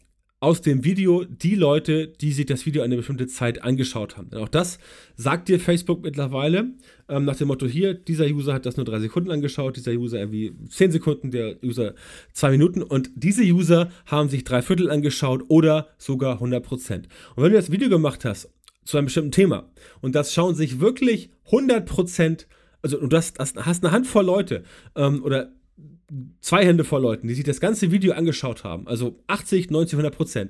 aus 0.41 0.61
dem 0.61 0.83
Video 0.83 1.23
die 1.23 1.53
Leute, 1.53 2.07
die 2.07 2.33
sich 2.33 2.47
das 2.47 2.65
Video 2.65 2.81
eine 2.81 2.97
bestimmte 2.97 3.27
Zeit 3.27 3.61
angeschaut 3.61 4.17
haben. 4.17 4.31
Denn 4.31 4.39
auch 4.39 4.49
das 4.49 4.79
sagt 5.15 5.47
dir 5.47 5.59
Facebook 5.59 6.01
mittlerweile 6.01 6.71
ähm, 7.07 7.25
nach 7.25 7.35
dem 7.35 7.47
Motto: 7.47 7.67
hier, 7.67 7.93
dieser 7.93 8.25
User 8.25 8.53
hat 8.53 8.65
das 8.65 8.75
nur 8.75 8.85
drei 8.85 8.99
Sekunden 8.99 9.29
angeschaut, 9.29 9.77
dieser 9.77 9.91
User 9.91 10.17
irgendwie 10.17 10.53
zehn 10.67 10.91
Sekunden, 10.91 11.29
der 11.29 11.63
User 11.63 11.93
zwei 12.33 12.49
Minuten 12.49 12.81
und 12.81 13.11
diese 13.15 13.43
User 13.43 13.91
haben 14.07 14.29
sich 14.29 14.43
drei 14.43 14.63
Viertel 14.63 14.89
angeschaut 14.89 15.43
oder 15.47 15.89
sogar 15.99 16.33
100 16.33 16.63
Prozent. 16.63 17.07
Und 17.35 17.43
wenn 17.43 17.51
du 17.51 17.57
das 17.57 17.71
Video 17.71 17.89
gemacht 17.89 18.25
hast 18.25 18.49
zu 18.91 18.97
einem 18.97 19.05
bestimmten 19.05 19.31
Thema. 19.31 19.69
Und 20.01 20.15
das 20.15 20.33
schauen 20.33 20.55
sich 20.55 20.79
wirklich 20.79 21.29
100%, 21.49 22.45
also 22.81 23.05
du 23.05 23.17
hast, 23.17 23.39
hast 23.39 23.83
eine 23.83 23.91
Handvoll 23.91 24.25
Leute 24.25 24.63
ähm, 24.95 25.23
oder 25.23 25.51
zwei 26.41 26.65
Hände 26.65 26.83
voll 26.83 27.01
Leuten, 27.01 27.27
die 27.27 27.33
sich 27.33 27.45
das 27.45 27.59
ganze 27.59 27.91
Video 27.91 28.13
angeschaut 28.13 28.63
haben, 28.63 28.87
also 28.87 29.17
80, 29.27 29.71
90, 29.71 29.99
100% 29.99 30.49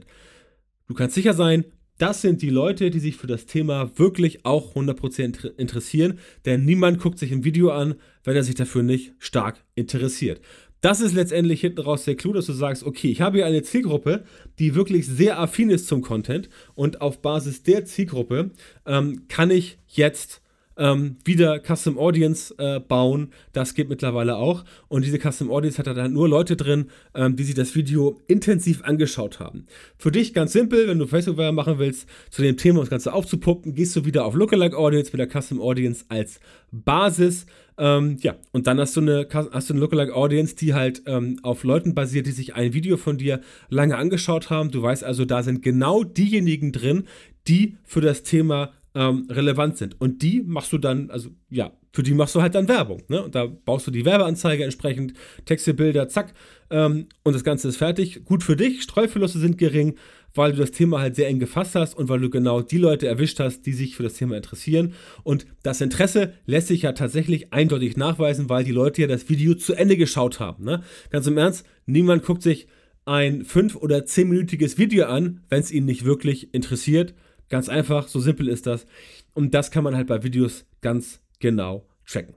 Du 0.92 0.98
kannst 0.98 1.16
sicher 1.16 1.34
sein, 1.34 1.64
das 2.00 2.22
sind 2.22 2.42
die 2.42 2.50
Leute, 2.50 2.90
die 2.90 3.00
sich 3.00 3.16
für 3.16 3.28
das 3.28 3.46
Thema 3.46 3.98
wirklich 3.98 4.44
auch 4.44 4.76
100% 4.76 5.56
interessieren, 5.56 6.20
denn 6.46 6.66
niemand 6.66 7.00
guckt 7.00 7.18
sich 7.18 7.32
ein 7.32 7.46
Video 7.46 7.70
an, 7.70 7.96
wenn 8.26 8.36
er 8.36 8.44
sich 8.44 8.56
dafür 8.56 8.84
nicht 8.84 9.14
stark 9.18 9.64
interessiert. 9.74 10.42
Das 10.82 11.00
ist 11.00 11.14
letztendlich 11.14 11.62
hinten 11.62 11.82
raus 11.82 12.06
der 12.06 12.16
Clou, 12.16 12.34
dass 12.34 12.48
du 12.48 12.54
sagst, 12.54 12.84
okay, 12.84 13.10
ich 13.10 13.22
habe 13.22 13.38
hier 13.38 13.46
eine 13.46 13.62
Zielgruppe, 13.62 14.24
die 14.58 14.74
wirklich 14.74 15.08
sehr 15.08 15.40
affin 15.40 15.70
ist 15.70 15.88
zum 15.88 16.02
Content 16.02 16.50
und 16.74 17.02
auf 17.02 17.22
Basis 17.22 17.62
der 17.62 17.86
Zielgruppe 17.86 18.50
ähm, 18.88 19.28
kann 19.28 19.52
ich 19.52 19.78
jetzt 19.88 20.41
ähm, 20.78 21.18
wieder 21.24 21.60
Custom 21.60 21.98
Audience 21.98 22.54
äh, 22.58 22.80
bauen. 22.80 23.32
Das 23.54 23.74
geht 23.74 23.90
mittlerweile 23.90 24.38
auch. 24.38 24.64
Und 24.88 25.06
diese 25.06 25.20
Custom 25.20 25.52
Audience 25.52 25.78
hat 25.78 25.88
dann 25.88 26.14
nur 26.14 26.30
Leute 26.30 26.56
drin, 26.56 26.88
ähm, 27.14 27.36
die 27.36 27.44
sich 27.44 27.56
das 27.56 27.76
Video 27.76 28.20
intensiv 28.28 28.84
angeschaut 28.84 29.40
haben. 29.40 29.66
Für 29.98 30.12
dich 30.12 30.34
ganz 30.34 30.54
simpel, 30.54 30.88
wenn 30.88 31.00
du 31.00 31.08
Facebook-Werbung 31.08 31.56
machen 31.56 31.80
willst, 31.80 32.08
zu 32.30 32.42
dem 32.42 32.58
Thema, 32.58 32.80
um 32.80 32.84
das 32.84 32.90
Ganze 32.90 33.14
aufzupuppen, 33.14 33.76
gehst 33.76 33.96
du 33.96 34.06
wieder 34.06 34.26
auf 34.26 34.34
Lookalike 34.34 34.78
Audience 34.78 35.12
mit 35.16 35.20
der 35.20 35.42
Custom 35.42 35.62
Audience 35.62 36.06
als 36.10 36.40
Basis. 36.72 37.46
Ähm, 37.78 38.18
ja, 38.22 38.36
und 38.52 38.68
dann 38.68 38.80
hast 38.80 38.96
du 38.96 39.02
eine, 39.02 39.28
hast 39.32 39.70
du 39.70 39.74
eine 39.74 39.82
Lookalike 39.82 40.16
Audience, 40.16 40.56
die 40.56 40.74
halt 40.74 41.04
ähm, 41.08 41.40
auf 41.42 41.64
Leuten 41.64 41.96
basiert, 41.96 42.28
die 42.28 42.32
sich 42.32 42.54
ein 42.56 42.74
Video 42.74 42.98
von 42.98 43.18
dir 43.18 43.42
lange 43.70 43.98
angeschaut 43.98 44.50
haben. 44.50 44.72
Du 44.72 44.82
weißt 44.82 45.04
also, 45.04 45.26
da 45.26 45.42
sind 45.44 45.62
genau 45.62 46.04
diejenigen 46.04 46.72
drin, 46.72 47.06
die 47.48 47.78
für 47.84 48.02
das 48.02 48.24
Thema 48.24 48.72
ähm, 48.96 49.28
relevant 49.30 49.78
sind. 49.78 50.00
Und 50.00 50.22
die 50.22 50.42
machst 50.42 50.74
du 50.74 50.78
dann, 50.78 51.10
also 51.10 51.30
ja, 51.50 51.72
für 51.94 52.04
die 52.04 52.14
machst 52.14 52.36
du 52.36 52.42
halt 52.42 52.56
dann 52.56 52.68
Werbung. 52.68 53.04
Ne? 53.08 53.24
Und 53.24 53.36
da 53.36 53.46
baust 53.46 53.88
du 53.88 53.92
die 53.92 54.06
Werbeanzeige 54.06 54.64
entsprechend, 54.64 55.14
Texte, 55.46 55.74
Bilder, 55.74 56.08
zack, 56.08 56.34
ähm, 56.70 57.08
und 57.24 57.34
das 57.34 57.44
Ganze 57.44 57.68
ist 57.68 57.78
fertig. 57.78 58.24
Gut 58.26 58.44
für 58.44 58.56
dich, 58.56 58.82
Streuverluste 58.82 59.40
sind 59.40 59.58
gering, 59.58 59.96
weil 60.34 60.54
du 60.54 60.58
das 60.58 60.72
Thema 60.72 61.00
halt 61.00 61.16
sehr 61.16 61.28
eng 61.28 61.40
gefasst 61.40 61.76
hast 61.76 61.94
und 61.98 62.08
weil 62.08 62.20
du 62.20 62.30
genau 62.30 62.62
die 62.62 62.78
Leute 62.78 63.08
erwischt 63.08 63.40
hast, 63.40 63.66
die 63.66 63.74
sich 63.74 63.96
für 63.96 64.04
das 64.04 64.14
Thema 64.14 64.38
interessieren. 64.38 64.94
Und 65.24 65.46
das 65.64 65.82
Interesse 65.82 66.34
lässt 66.46 66.68
sich 66.68 66.84
ja 66.84 66.94
tatsächlich 66.94 67.52
eindeutig 67.52 67.98
nachweisen, 67.98 68.50
weil 68.50 68.64
die 68.64 68.72
Leute 68.72 69.02
ja 69.02 69.08
das 69.08 69.30
Video 69.30 69.54
zu 69.56 69.74
Ende 69.74 69.98
geschaut 69.98 70.40
haben. 70.40 70.64
Ne? 70.64 70.84
Ganz 71.10 71.28
im 71.28 71.38
Ernst, 71.38 71.66
niemand 71.86 72.24
guckt 72.24 72.42
sich 72.42 72.68
ein 73.04 73.44
5- 73.44 73.76
oder 73.78 74.00
10-minütiges 74.00 74.78
Video 74.78 75.06
an, 75.06 75.42
wenn 75.50 75.60
es 75.60 75.72
ihn 75.72 75.86
nicht 75.86 76.06
wirklich 76.06 76.54
interessiert. 76.54 77.14
Ganz 77.52 77.68
einfach, 77.68 78.08
so 78.08 78.22
simpel 78.22 78.48
ist 78.48 78.66
das. 78.66 78.86
Und 79.34 79.54
das 79.54 79.72
kann 79.72 79.84
man 79.84 79.94
halt 79.96 80.08
bei 80.08 80.24
Videos 80.24 80.66
ganz 80.80 81.22
genau 81.40 81.86
tracken. 82.08 82.34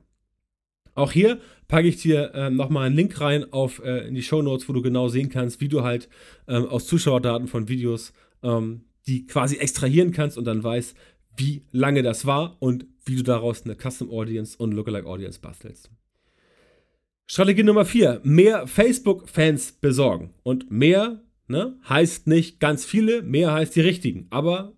Auch 0.97 1.13
hier 1.13 1.41
packe 1.69 1.87
ich 1.87 1.99
dir 1.99 2.35
äh, 2.35 2.51
nochmal 2.51 2.87
einen 2.87 2.97
Link 2.97 3.21
rein 3.21 3.53
auf, 3.53 3.81
äh, 3.85 4.09
in 4.09 4.17
die 4.17 4.25
Show 4.25 4.43
Notes, 4.43 4.69
wo 4.69 4.73
du 4.73 4.83
genau 4.83 5.07
sehen 5.07 5.29
kannst, 5.29 5.61
wie 5.61 5.69
du 5.69 5.85
halt 5.85 6.09
ähm, 6.49 6.67
aus 6.67 6.89
Zuschauerdaten 6.89 7.47
von 7.47 7.69
Videos 7.69 8.13
ähm, 8.43 8.87
die 9.07 9.27
quasi 9.27 9.57
extrahieren 9.57 10.11
kannst 10.11 10.37
und 10.37 10.47
dann 10.47 10.65
weißt, 10.65 10.97
wie 11.37 11.63
lange 11.71 12.03
das 12.03 12.27
war 12.27 12.57
und 12.61 12.87
wie 13.05 13.15
du 13.15 13.23
daraus 13.23 13.65
eine 13.65 13.77
Custom 13.77 14.11
Audience 14.11 14.57
und 14.57 14.73
Lookalike 14.73 15.07
Audience 15.07 15.39
bastelst. 15.41 15.91
Strategie 17.27 17.63
Nummer 17.63 17.85
4, 17.85 18.21
mehr 18.25 18.67
Facebook-Fans 18.67 19.73
besorgen. 19.81 20.35
Und 20.43 20.71
mehr 20.73 21.23
ne, 21.47 21.79
heißt 21.89 22.27
nicht 22.27 22.59
ganz 22.59 22.85
viele, 22.85 23.23
mehr 23.23 23.53
heißt 23.53 23.77
die 23.77 23.81
richtigen. 23.81 24.27
Aber 24.31 24.73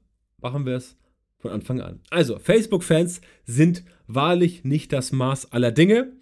machen 0.50 0.66
wir 0.66 0.76
es 0.76 0.96
von 1.38 1.50
Anfang 1.50 1.80
an. 1.80 2.00
Also, 2.10 2.38
Facebook-Fans 2.38 3.20
sind 3.44 3.84
wahrlich 4.06 4.64
nicht 4.64 4.92
das 4.92 5.12
Maß 5.12 5.52
aller 5.52 5.72
Dinge. 5.72 6.12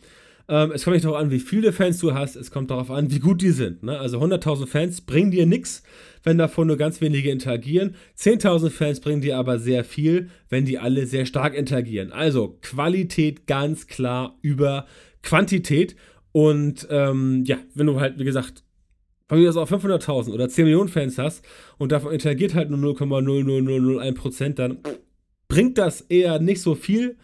Ähm, 0.48 0.72
es 0.72 0.84
kommt 0.84 0.94
nicht 0.94 1.04
darauf 1.04 1.18
an, 1.18 1.30
wie 1.30 1.40
viele 1.40 1.72
Fans 1.72 1.98
du 1.98 2.14
hast, 2.14 2.37
es 2.37 2.50
kommt 2.50 2.70
darauf 2.70 2.90
an, 2.90 3.10
wie 3.10 3.18
gut 3.18 3.40
die 3.40 3.50
sind. 3.50 3.82
Ne? 3.82 3.98
Also 3.98 4.20
100.000 4.20 4.66
Fans 4.66 5.00
bringen 5.00 5.30
dir 5.30 5.46
nichts, 5.46 5.82
wenn 6.22 6.37
davon 6.37 6.66
nur 6.66 6.76
ganz 6.76 7.00
wenige 7.00 7.30
interagieren. 7.30 7.94
10.000 8.18 8.70
Fans 8.70 9.00
bringen 9.00 9.22
dir 9.22 9.38
aber 9.38 9.58
sehr 9.58 9.84
viel, 9.84 10.28
wenn 10.50 10.66
die 10.66 10.78
alle 10.78 11.06
sehr 11.06 11.24
stark 11.24 11.54
interagieren. 11.54 12.12
Also 12.12 12.58
Qualität 12.60 13.46
ganz 13.46 13.87
klar 13.87 14.38
über 14.42 14.87
Quantität. 15.22 15.96
Und 16.32 16.87
ähm, 16.90 17.44
ja, 17.46 17.58
wenn 17.74 17.87
du 17.87 18.00
halt, 18.00 18.18
wie 18.18 18.24
gesagt, 18.24 18.64
von 19.28 19.38
mir 19.38 19.48
aus 19.48 19.56
auch 19.56 19.70
500.000 19.70 20.32
oder 20.32 20.48
10 20.48 20.64
Millionen 20.64 20.88
Fans 20.88 21.18
hast 21.18 21.44
und 21.78 21.92
davon 21.92 22.12
interagiert 22.12 22.54
halt 22.54 22.70
nur 22.70 22.78
0,00001%, 22.94 24.54
dann 24.54 24.78
bringt 25.48 25.78
das 25.78 26.02
eher 26.02 26.38
nicht 26.38 26.60
so 26.60 26.74
viel, 26.74 27.16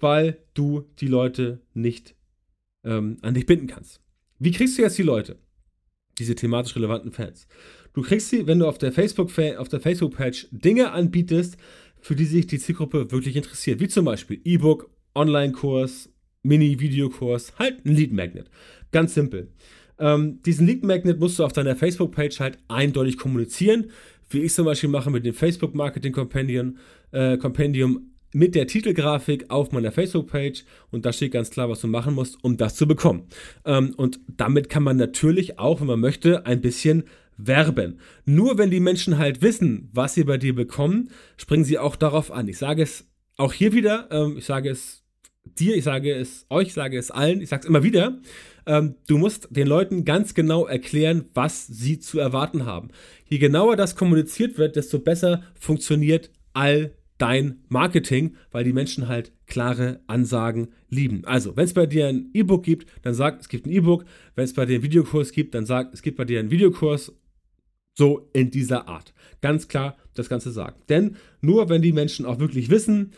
weil 0.00 0.38
du 0.54 0.86
die 0.98 1.06
Leute 1.06 1.60
nicht 1.74 2.14
ähm, 2.84 3.18
an 3.22 3.34
dich 3.34 3.46
binden 3.46 3.66
kannst. 3.66 4.00
Wie 4.38 4.50
kriegst 4.50 4.76
du 4.76 4.82
jetzt 4.82 4.98
die 4.98 5.02
Leute? 5.02 5.38
Diese 6.18 6.34
thematisch 6.34 6.74
relevanten 6.74 7.12
Fans. 7.12 7.46
Du 7.94 8.02
kriegst 8.02 8.30
sie, 8.30 8.46
wenn 8.46 8.58
du 8.58 8.66
auf 8.66 8.78
der 8.78 8.92
Facebook-Page 8.92 9.80
Facebook 9.82 10.16
Dinge 10.50 10.92
anbietest, 10.92 11.56
für 12.00 12.16
die 12.16 12.24
sich 12.24 12.46
die 12.46 12.58
Zielgruppe 12.58 13.10
wirklich 13.12 13.36
interessiert. 13.36 13.80
Wie 13.80 13.88
zum 13.88 14.04
Beispiel 14.04 14.40
E-Book, 14.44 14.90
Online-Kurs, 15.14 16.10
Mini-Videokurs, 16.42 17.58
halt 17.58 17.84
ein 17.86 17.94
Lead-Magnet. 17.94 18.50
Ganz 18.90 19.14
simpel. 19.14 19.52
Ähm, 20.02 20.42
diesen 20.42 20.66
Lead 20.66 20.82
Magnet 20.84 21.20
musst 21.20 21.38
du 21.38 21.44
auf 21.44 21.52
deiner 21.52 21.76
Facebook-Page 21.76 22.40
halt 22.40 22.58
eindeutig 22.66 23.16
kommunizieren, 23.16 23.86
wie 24.28 24.40
ich 24.40 24.52
zum 24.52 24.64
Beispiel 24.64 24.90
mache 24.90 25.10
mit 25.10 25.24
dem 25.24 25.32
Facebook 25.32 25.76
Marketing 25.76 26.12
Compendium, 26.12 26.76
äh, 27.12 27.38
Compendium 27.38 28.10
mit 28.32 28.56
der 28.56 28.66
Titelgrafik 28.66 29.50
auf 29.50 29.70
meiner 29.70 29.92
Facebook-Page 29.92 30.64
und 30.90 31.06
da 31.06 31.12
steht 31.12 31.32
ganz 31.32 31.50
klar, 31.50 31.68
was 31.68 31.82
du 31.82 31.86
machen 31.86 32.14
musst, 32.14 32.42
um 32.42 32.56
das 32.56 32.74
zu 32.74 32.88
bekommen. 32.88 33.28
Ähm, 33.64 33.94
und 33.96 34.18
damit 34.26 34.68
kann 34.68 34.82
man 34.82 34.96
natürlich 34.96 35.60
auch, 35.60 35.80
wenn 35.80 35.86
man 35.86 36.00
möchte, 36.00 36.46
ein 36.46 36.60
bisschen 36.60 37.04
werben. 37.36 38.00
Nur 38.24 38.58
wenn 38.58 38.70
die 38.70 38.80
Menschen 38.80 39.18
halt 39.18 39.40
wissen, 39.40 39.88
was 39.92 40.14
sie 40.14 40.24
bei 40.24 40.36
dir 40.36 40.54
bekommen, 40.54 41.10
springen 41.36 41.64
sie 41.64 41.78
auch 41.78 41.94
darauf 41.94 42.32
an. 42.32 42.48
Ich 42.48 42.58
sage 42.58 42.82
es 42.82 43.06
auch 43.36 43.52
hier 43.52 43.72
wieder, 43.72 44.08
ähm, 44.10 44.36
ich 44.38 44.46
sage 44.46 44.70
es 44.70 45.01
dir, 45.44 45.76
ich 45.76 45.84
sage 45.84 46.14
es 46.14 46.46
euch, 46.50 46.68
ich 46.68 46.74
sage 46.74 46.98
es 46.98 47.10
allen, 47.10 47.40
ich 47.40 47.48
sage 47.48 47.62
es 47.62 47.68
immer 47.68 47.82
wieder. 47.82 48.18
Ähm, 48.66 48.94
du 49.08 49.18
musst 49.18 49.48
den 49.50 49.66
Leuten 49.66 50.04
ganz 50.04 50.34
genau 50.34 50.66
erklären, 50.66 51.26
was 51.34 51.66
sie 51.66 51.98
zu 51.98 52.18
erwarten 52.18 52.64
haben. 52.64 52.90
Je 53.28 53.38
genauer 53.38 53.76
das 53.76 53.96
kommuniziert 53.96 54.58
wird, 54.58 54.76
desto 54.76 54.98
besser 54.98 55.42
funktioniert 55.58 56.30
all 56.52 56.92
dein 57.18 57.62
Marketing, 57.68 58.36
weil 58.50 58.64
die 58.64 58.72
Menschen 58.72 59.08
halt 59.08 59.32
klare 59.46 60.00
Ansagen 60.06 60.68
lieben. 60.88 61.24
Also, 61.24 61.56
wenn 61.56 61.64
es 61.64 61.74
bei 61.74 61.86
dir 61.86 62.08
ein 62.08 62.30
E-Book 62.34 62.64
gibt, 62.64 62.88
dann 63.02 63.14
sag, 63.14 63.40
es 63.40 63.48
gibt 63.48 63.66
ein 63.66 63.70
E-Book. 63.70 64.04
Wenn 64.34 64.44
es 64.44 64.54
bei 64.54 64.66
dir 64.66 64.74
einen 64.74 64.82
Videokurs 64.82 65.32
gibt, 65.32 65.54
dann 65.54 65.66
sag, 65.66 65.92
es 65.92 66.02
gibt 66.02 66.16
bei 66.16 66.24
dir 66.24 66.40
einen 66.40 66.50
Videokurs. 66.50 67.12
So 67.94 68.30
in 68.32 68.50
dieser 68.50 68.88
Art. 68.88 69.12
Ganz 69.42 69.68
klar 69.68 69.96
das 70.14 70.30
Ganze 70.30 70.50
sagen. 70.50 70.80
Denn 70.88 71.16
nur 71.42 71.68
wenn 71.68 71.82
die 71.82 71.92
Menschen 71.92 72.24
auch 72.24 72.38
wirklich 72.38 72.70
wissen, 72.70 73.12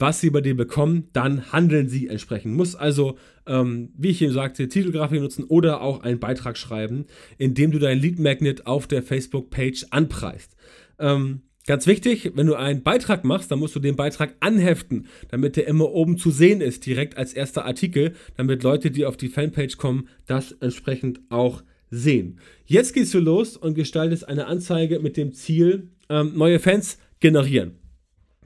was 0.00 0.20
sie 0.20 0.30
bei 0.30 0.40
dir 0.40 0.56
bekommen, 0.56 1.08
dann 1.12 1.52
handeln 1.52 1.88
sie 1.88 2.08
entsprechend. 2.08 2.54
Muss 2.54 2.74
also, 2.74 3.18
ähm, 3.46 3.90
wie 3.96 4.08
ich 4.08 4.22
eben 4.22 4.32
sagte, 4.32 4.68
Titelgrafik 4.68 5.20
nutzen 5.20 5.44
oder 5.44 5.82
auch 5.82 6.00
einen 6.00 6.18
Beitrag 6.18 6.56
schreiben, 6.56 7.04
indem 7.38 7.70
du 7.70 7.78
dein 7.78 7.98
Lead 7.98 8.18
Magnet 8.18 8.66
auf 8.66 8.86
der 8.86 9.02
Facebook-Page 9.02 9.86
anpreist. 9.90 10.56
Ähm, 10.98 11.42
Ganz 11.66 11.86
wichtig, 11.86 12.32
wenn 12.34 12.46
du 12.46 12.54
einen 12.54 12.82
Beitrag 12.82 13.22
machst, 13.22 13.50
dann 13.50 13.58
musst 13.58 13.76
du 13.76 13.80
den 13.80 13.94
Beitrag 13.94 14.34
anheften, 14.40 15.06
damit 15.28 15.56
der 15.56 15.68
immer 15.68 15.90
oben 15.90 16.16
zu 16.16 16.30
sehen 16.30 16.62
ist, 16.62 16.86
direkt 16.86 17.16
als 17.18 17.34
erster 17.34 17.66
Artikel, 17.66 18.14
damit 18.36 18.62
Leute, 18.62 18.90
die 18.90 19.04
auf 19.04 19.16
die 19.16 19.28
Fanpage 19.28 19.76
kommen, 19.76 20.08
das 20.26 20.52
entsprechend 20.52 21.20
auch 21.28 21.62
sehen. 21.90 22.40
Jetzt 22.64 22.94
gehst 22.94 23.12
du 23.12 23.20
los 23.20 23.56
und 23.56 23.74
gestaltest 23.74 24.26
eine 24.26 24.46
Anzeige 24.46 25.00
mit 25.00 25.16
dem 25.16 25.32
Ziel, 25.32 25.90
ähm, 26.08 26.32
neue 26.34 26.58
Fans 26.58 26.98
generieren. 27.20 27.76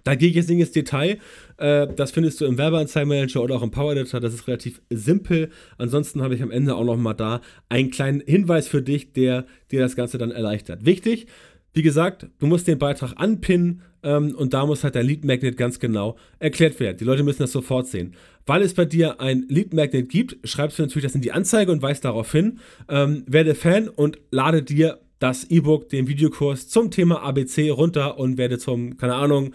Da 0.05 0.15
gehe 0.15 0.29
ich 0.29 0.37
jetzt 0.37 0.51
nicht 0.51 0.61
ins 0.61 0.73
Detail. 0.73 1.19
Äh, 1.57 1.89
das 1.97 2.13
findest 2.13 2.41
du 2.41 2.45
im 2.45 2.59
Werbeanzeigenmanager 2.59 3.43
oder 3.43 3.57
auch 3.57 3.63
im 3.63 3.71
Power 3.71 3.93
Editor. 3.93 4.21
Das 4.21 4.35
ist 4.35 4.47
relativ 4.47 4.81
simpel. 4.91 5.51
Ansonsten 5.79 6.23
habe 6.23 6.35
ich 6.35 6.43
am 6.43 6.51
Ende 6.51 6.77
auch 6.77 6.85
nochmal 6.85 7.15
da 7.15 7.41
einen 7.69 7.91
kleinen 7.91 8.21
Hinweis 8.21 8.69
für 8.69 8.83
dich, 8.83 9.13
der 9.13 9.47
dir 9.71 9.81
das 9.81 9.97
Ganze 9.97 10.19
dann 10.19 10.31
erleichtert. 10.31 10.85
Wichtig, 10.85 11.27
wie 11.73 11.83
gesagt, 11.83 12.29
du 12.39 12.47
musst 12.47 12.69
den 12.69 12.79
Beitrag 12.79 13.15
anpinnen 13.17 13.83
ähm, 14.05 14.35
und 14.37 14.55
da 14.55 14.65
muss 14.65 14.85
halt 14.85 14.95
der 14.95 15.03
Lead 15.03 15.25
Magnet 15.25 15.57
ganz 15.57 15.81
genau 15.81 16.17
erklärt 16.39 16.79
werden. 16.79 16.99
Die 16.99 17.05
Leute 17.05 17.25
müssen 17.25 17.43
das 17.43 17.53
sofort 17.53 17.89
sehen. 17.89 18.15
Weil 18.47 18.63
es 18.63 18.75
bei 18.75 18.85
dir 18.85 19.21
ein 19.21 19.47
Lead 19.49 19.75
Magnet 19.75 20.09
gibt, 20.09 20.37
schreibst 20.47 20.79
du 20.79 20.83
natürlich 20.83 21.05
das 21.05 21.15
in 21.15 21.23
die 21.23 21.33
Anzeige 21.33 21.73
und 21.73 21.83
weist 21.83 22.05
darauf 22.05 22.31
hin. 22.31 22.61
Ähm, 22.89 23.25
werde 23.27 23.55
Fan 23.55 23.89
und 23.89 24.19
lade 24.31 24.63
dir 24.63 25.01
das 25.25 25.51
E-Book, 25.51 25.89
den 25.89 26.07
Videokurs 26.07 26.69
zum 26.69 26.91
Thema 26.91 27.23
ABC 27.23 27.71
runter 27.71 28.19
und 28.19 28.37
werde 28.37 28.59
zum, 28.59 28.99
keine 28.99 29.15
Ahnung, 29.15 29.55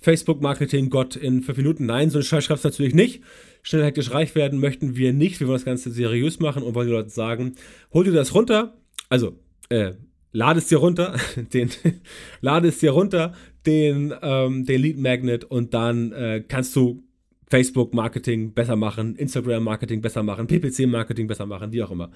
Facebook-Marketing-Gott 0.00 1.14
in 1.14 1.42
fünf 1.42 1.58
Minuten. 1.58 1.84
Nein, 1.84 2.08
so 2.08 2.20
ein 2.20 2.24
Scheiß 2.24 2.42
schreibst 2.42 2.64
du 2.64 2.68
natürlich 2.68 2.94
nicht. 2.94 3.22
Schnell 3.62 3.84
hektisch 3.84 4.12
reich 4.12 4.34
werden 4.34 4.58
möchten 4.60 4.96
wir 4.96 5.12
nicht. 5.12 5.38
Wir 5.38 5.46
wollen 5.46 5.56
das 5.56 5.66
Ganze 5.66 5.90
seriös 5.90 6.40
machen 6.40 6.62
und 6.62 6.74
wollen 6.74 6.86
die 6.86 6.94
Leute 6.94 7.10
sagen, 7.10 7.56
hol 7.92 8.04
dir 8.04 8.12
das 8.12 8.34
runter. 8.34 8.78
Also, 9.10 9.38
äh, 9.68 9.92
lade 10.32 10.58
es 10.58 10.68
dir 10.68 10.78
runter, 10.78 11.14
den, 11.52 11.68
lade 12.40 12.68
es 12.68 12.78
dir 12.78 12.92
runter, 12.92 13.34
den, 13.66 14.14
ähm, 14.22 14.64
den 14.64 14.80
Lead 14.80 14.96
Magnet 14.96 15.44
und 15.44 15.74
dann 15.74 16.12
äh, 16.12 16.42
kannst 16.48 16.74
du 16.74 17.02
Facebook-Marketing 17.50 18.54
besser 18.54 18.76
machen, 18.76 19.16
Instagram-Marketing 19.16 20.00
besser 20.00 20.22
machen, 20.22 20.46
PPC-Marketing 20.46 21.26
besser 21.26 21.46
machen, 21.46 21.72
wie 21.72 21.82
auch 21.82 21.90
immer. 21.90 22.10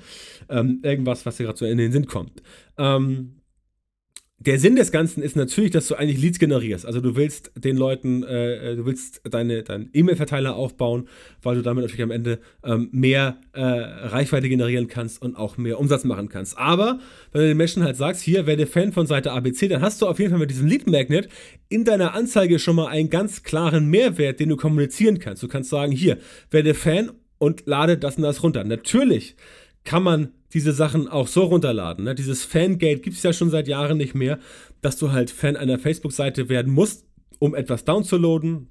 Ähm, 0.49 0.81
irgendwas, 0.83 1.27
was 1.27 1.37
dir 1.37 1.44
gerade 1.44 1.59
so 1.59 1.66
in 1.66 1.79
den 1.79 1.92
Sinn 1.92 2.07
kommt. 2.07 2.42
Ähm, 2.79 3.40
der 4.38 4.59
Sinn 4.59 4.75
des 4.77 4.90
Ganzen 4.90 5.23
ist 5.23 5.37
natürlich, 5.37 5.70
dass 5.70 5.87
du 5.87 5.94
eigentlich 5.94 6.20
Leads 6.20 6.38
generierst. 6.38 6.85
Also 6.85 7.01
du 7.01 7.14
willst 7.16 7.53
den 7.57 7.77
Leuten, 7.77 8.25
äh, 8.25 8.73
äh 8.73 8.77
du 8.77 8.85
willst 8.85 9.23
deine, 9.25 9.62
deinen 9.62 9.90
E-Mail-Verteiler 9.92 10.57
aufbauen, 10.57 11.09
weil 11.42 11.55
du 11.55 11.62
damit 11.62 11.83
natürlich 11.83 12.03
am 12.03 12.11
Ende 12.11 12.40
ähm, 12.64 12.88
mehr 12.90 13.38
äh, 13.53 13.62
Reichweite 13.62 14.49
generieren 14.49 14.88
kannst 14.88 15.23
und 15.23 15.37
auch 15.37 15.57
mehr 15.57 15.79
Umsatz 15.79 16.05
machen 16.05 16.29
kannst. 16.29 16.59
Aber 16.59 16.99
wenn 17.33 17.42
du 17.42 17.49
den 17.49 17.57
Menschen 17.57 17.85
halt 17.85 17.97
sagst, 17.97 18.23
hier 18.23 18.47
werde 18.47 18.66
Fan 18.66 18.92
von 18.92 19.07
Seite 19.07 19.33
ABC, 19.33 19.68
dann 19.68 19.83
hast 19.83 20.03
du 20.03 20.07
auf 20.07 20.18
jeden 20.18 20.31
Fall 20.31 20.40
mit 20.40 20.51
diesem 20.51 20.66
Lead 20.66 20.88
Magnet 20.88 21.29
in 21.68 21.85
deiner 21.85 22.14
Anzeige 22.14 22.59
schon 22.59 22.77
mal 22.77 22.88
einen 22.88 23.11
ganz 23.11 23.44
klaren 23.44 23.88
Mehrwert, 23.88 24.40
den 24.40 24.49
du 24.49 24.57
kommunizieren 24.57 25.20
kannst. 25.20 25.42
Du 25.42 25.49
kannst 25.49 25.70
sagen, 25.70 25.92
hier 25.92 26.18
werde 26.51 26.75
Fan 26.75 27.12
und 27.38 27.66
lade 27.66 27.97
das 27.97 28.16
und 28.16 28.25
das 28.25 28.42
runter. 28.42 28.64
Natürlich 28.64 29.37
kann 29.85 30.03
man 30.03 30.33
diese 30.54 30.72
Sachen 30.72 31.08
auch 31.08 31.26
so 31.26 31.42
runterladen. 31.44 32.04
Ne? 32.04 32.14
Dieses 32.14 32.44
Fangate 32.44 33.00
gibt 33.00 33.16
es 33.16 33.22
ja 33.22 33.32
schon 33.32 33.50
seit 33.50 33.68
Jahren 33.68 33.98
nicht 33.98 34.14
mehr, 34.14 34.38
dass 34.80 34.96
du 34.96 35.12
halt 35.12 35.30
Fan 35.30 35.56
einer 35.56 35.78
Facebook-Seite 35.78 36.48
werden 36.48 36.72
musst, 36.72 37.04
um 37.40 37.54
etwas 37.54 37.84
downzuladen. 37.84 38.68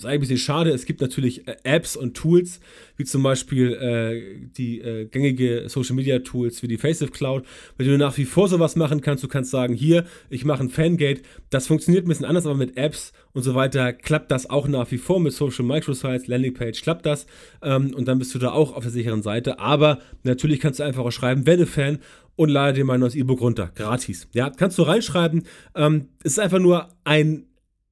Das 0.00 0.04
ist 0.04 0.08
eigentlich 0.08 0.16
ein 0.16 0.20
bisschen 0.20 0.44
schade. 0.46 0.70
Es 0.70 0.86
gibt 0.86 1.02
natürlich 1.02 1.46
äh, 1.46 1.56
Apps 1.62 1.94
und 1.94 2.14
Tools, 2.14 2.60
wie 2.96 3.04
zum 3.04 3.22
Beispiel 3.22 3.74
äh, 3.74 4.48
die 4.56 4.80
äh, 4.80 5.04
gängige 5.04 5.64
Social 5.68 5.94
Media 5.94 6.20
Tools 6.20 6.62
wie 6.62 6.68
die 6.68 6.78
Faceive 6.78 7.10
Cloud, 7.10 7.44
wenn 7.76 7.86
du 7.86 7.98
nach 7.98 8.16
wie 8.16 8.24
vor 8.24 8.48
sowas 8.48 8.76
machen 8.76 9.02
kannst. 9.02 9.22
Du 9.22 9.28
kannst 9.28 9.50
sagen, 9.50 9.74
hier, 9.74 10.06
ich 10.30 10.46
mache 10.46 10.62
ein 10.62 10.70
Fangate. 10.70 11.20
Das 11.50 11.66
funktioniert 11.66 12.06
ein 12.06 12.08
bisschen 12.08 12.24
anders, 12.24 12.46
aber 12.46 12.54
mit 12.54 12.78
Apps 12.78 13.12
und 13.32 13.42
so 13.42 13.54
weiter 13.54 13.92
klappt 13.92 14.30
das 14.30 14.48
auch 14.48 14.68
nach 14.68 14.90
wie 14.90 14.96
vor. 14.96 15.20
Mit 15.20 15.34
Social 15.34 15.66
Microsites, 15.66 16.28
Landingpage 16.28 16.80
klappt 16.80 17.04
das. 17.04 17.26
Ähm, 17.60 17.92
und 17.94 18.08
dann 18.08 18.18
bist 18.18 18.34
du 18.34 18.38
da 18.38 18.52
auch 18.52 18.74
auf 18.74 18.84
der 18.84 18.92
sicheren 18.92 19.20
Seite. 19.20 19.58
Aber 19.58 19.98
natürlich 20.22 20.60
kannst 20.60 20.80
du 20.80 20.84
einfach 20.84 21.04
auch 21.04 21.10
schreiben, 21.10 21.44
werde 21.44 21.66
Fan 21.66 21.98
und 22.36 22.48
lade 22.48 22.72
dir 22.72 22.86
mein 22.86 23.00
neues 23.00 23.14
E-Book 23.14 23.42
runter. 23.42 23.70
Gratis. 23.74 24.28
Ja, 24.32 24.48
kannst 24.48 24.78
du 24.78 24.82
reinschreiben. 24.82 25.42
Ähm, 25.74 26.08
es 26.24 26.32
ist 26.32 26.38
einfach 26.38 26.58
nur 26.58 26.88
ein 27.04 27.44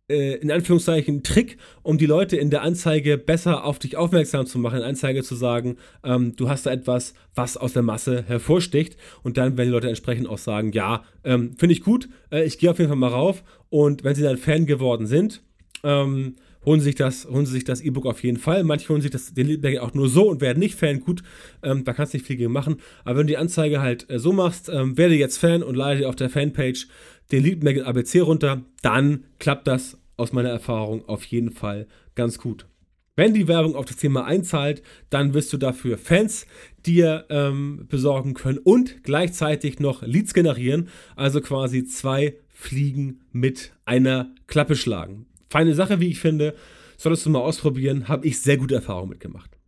äh, 0.08 0.36
in 0.36 0.50
Anführungszeichen 0.50 1.22
Trick, 1.22 1.58
um 1.82 1.98
die 1.98 2.06
Leute 2.06 2.36
in 2.36 2.50
der 2.50 2.62
Anzeige 2.62 3.18
besser 3.18 3.64
auf 3.64 3.78
dich 3.78 3.96
aufmerksam 3.96 4.46
zu 4.46 4.58
machen, 4.58 4.76
in 4.76 4.80
der 4.80 4.88
Anzeige 4.88 5.22
zu 5.22 5.34
sagen, 5.34 5.76
ähm, 6.04 6.34
du 6.36 6.48
hast 6.48 6.66
da 6.66 6.72
etwas, 6.72 7.14
was 7.34 7.56
aus 7.56 7.72
der 7.72 7.82
Masse 7.82 8.24
hervorsticht 8.26 8.96
und 9.22 9.36
dann 9.36 9.56
werden 9.56 9.68
die 9.68 9.72
Leute 9.72 9.88
entsprechend 9.88 10.28
auch 10.28 10.38
sagen, 10.38 10.72
ja, 10.72 11.04
ähm, 11.24 11.54
finde 11.56 11.74
ich 11.74 11.82
gut, 11.82 12.08
äh, 12.30 12.44
ich 12.44 12.58
gehe 12.58 12.70
auf 12.70 12.78
jeden 12.78 12.88
Fall 12.88 12.98
mal 12.98 13.08
rauf 13.08 13.42
und 13.70 14.04
wenn 14.04 14.14
sie 14.14 14.22
dann 14.22 14.38
Fan 14.38 14.66
geworden 14.66 15.06
sind, 15.06 15.42
ähm, 15.84 16.36
holen 16.64 16.80
sie 16.80 16.86
sich 16.86 16.94
das, 16.96 17.26
holen 17.26 17.46
sie 17.46 17.52
sich 17.52 17.64
das 17.64 17.80
E-Book 17.80 18.06
auf 18.06 18.22
jeden 18.22 18.36
Fall. 18.36 18.64
Manche 18.64 18.88
holen 18.88 19.00
sich 19.00 19.10
das, 19.10 19.32
den 19.32 19.46
Leadbagger 19.46 19.82
auch 19.82 19.94
nur 19.94 20.08
so 20.08 20.28
und 20.28 20.40
werden 20.40 20.58
nicht 20.58 20.74
Fan. 20.74 21.00
Gut, 21.00 21.22
ähm, 21.62 21.84
da 21.84 21.92
kannst 21.92 22.12
du 22.12 22.18
nicht 22.18 22.26
viel 22.26 22.36
gegen 22.36 22.52
machen. 22.52 22.76
Aber 23.04 23.18
wenn 23.18 23.26
du 23.26 23.32
die 23.32 23.38
Anzeige 23.38 23.80
halt 23.80 24.08
äh, 24.10 24.18
so 24.18 24.32
machst, 24.32 24.68
ähm, 24.68 24.98
werde 24.98 25.14
jetzt 25.14 25.38
Fan 25.38 25.62
und 25.62 25.76
lade 25.76 26.08
auf 26.08 26.16
der 26.16 26.30
Fanpage 26.30 26.88
den 27.32 27.42
Lead 27.42 27.62
Magnet 27.62 27.86
ABC 27.86 28.20
runter, 28.20 28.62
dann 28.82 29.24
klappt 29.38 29.66
das 29.66 29.97
aus 30.18 30.32
meiner 30.32 30.50
Erfahrung 30.50 31.08
auf 31.08 31.24
jeden 31.24 31.50
Fall 31.50 31.86
ganz 32.14 32.38
gut. 32.38 32.66
Wenn 33.16 33.34
die 33.34 33.48
Werbung 33.48 33.74
auf 33.74 33.84
das 33.84 33.96
Thema 33.96 34.26
einzahlt, 34.26 34.82
dann 35.10 35.34
wirst 35.34 35.52
du 35.52 35.56
dafür 35.56 35.98
Fans 35.98 36.46
dir 36.86 37.26
ähm, 37.30 37.86
besorgen 37.88 38.34
können 38.34 38.58
und 38.58 39.02
gleichzeitig 39.02 39.80
noch 39.80 40.02
Leads 40.02 40.34
generieren, 40.34 40.88
also 41.16 41.40
quasi 41.40 41.84
zwei 41.84 42.36
Fliegen 42.48 43.22
mit 43.32 43.72
einer 43.84 44.32
Klappe 44.46 44.76
schlagen. 44.76 45.26
Feine 45.50 45.74
Sache, 45.74 45.98
wie 45.98 46.10
ich 46.10 46.20
finde, 46.20 46.54
solltest 46.96 47.26
du 47.26 47.30
mal 47.30 47.40
ausprobieren, 47.40 48.06
habe 48.06 48.26
ich 48.26 48.40
sehr 48.40 48.56
gute 48.56 48.76
Erfahrungen 48.76 49.10
mitgemacht. 49.10 49.58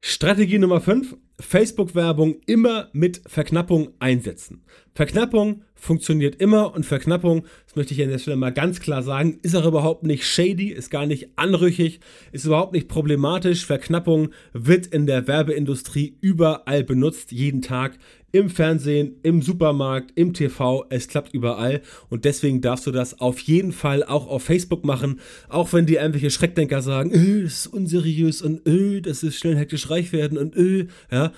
Strategie 0.00 0.58
Nummer 0.58 0.80
5, 0.80 1.16
Facebook-Werbung 1.40 2.40
immer 2.46 2.90
mit 2.92 3.22
Verknappung 3.26 3.90
einsetzen. 3.98 4.64
Verknappung 4.94 5.62
funktioniert 5.76 6.36
immer 6.36 6.74
und 6.74 6.84
Verknappung, 6.84 7.44
das 7.66 7.76
möchte 7.76 7.94
ich 7.94 8.02
an 8.02 8.08
der 8.08 8.18
Stelle 8.18 8.36
mal 8.36 8.52
ganz 8.52 8.80
klar 8.80 9.02
sagen, 9.02 9.38
ist 9.42 9.54
auch 9.54 9.66
überhaupt 9.66 10.02
nicht 10.02 10.26
shady, 10.26 10.68
ist 10.68 10.90
gar 10.90 11.06
nicht 11.06 11.28
anrüchig, 11.36 12.00
ist 12.32 12.46
überhaupt 12.46 12.72
nicht 12.72 12.88
problematisch. 12.88 13.66
Verknappung 13.66 14.30
wird 14.52 14.86
in 14.86 15.06
der 15.06 15.28
Werbeindustrie 15.28 16.16
überall 16.20 16.82
benutzt, 16.82 17.30
jeden 17.30 17.62
Tag 17.62 17.98
im 18.32 18.50
Fernsehen, 18.50 19.16
im 19.22 19.40
Supermarkt, 19.40 20.12
im 20.14 20.34
TV, 20.34 20.84
es 20.90 21.08
klappt 21.08 21.32
überall 21.32 21.80
und 22.10 22.24
deswegen 22.24 22.60
darfst 22.60 22.86
du 22.86 22.90
das 22.90 23.20
auf 23.20 23.38
jeden 23.40 23.72
Fall 23.72 24.02
auch 24.04 24.26
auf 24.26 24.42
Facebook 24.42 24.84
machen, 24.84 25.20
auch 25.48 25.72
wenn 25.72 25.86
dir 25.86 26.00
irgendwelche 26.00 26.30
Schreckdenker 26.30 26.82
sagen, 26.82 27.12
öh, 27.14 27.44
das 27.44 27.60
ist 27.60 27.66
unseriös 27.68 28.42
und 28.42 28.66
öh, 28.68 29.00
das 29.00 29.22
ist 29.22 29.38
schnell 29.38 29.56
hektisch 29.56 29.88
reich 29.88 30.12
werden 30.12 30.36
und 30.36 30.56
öh, 30.56 30.86
ja. 31.10 31.32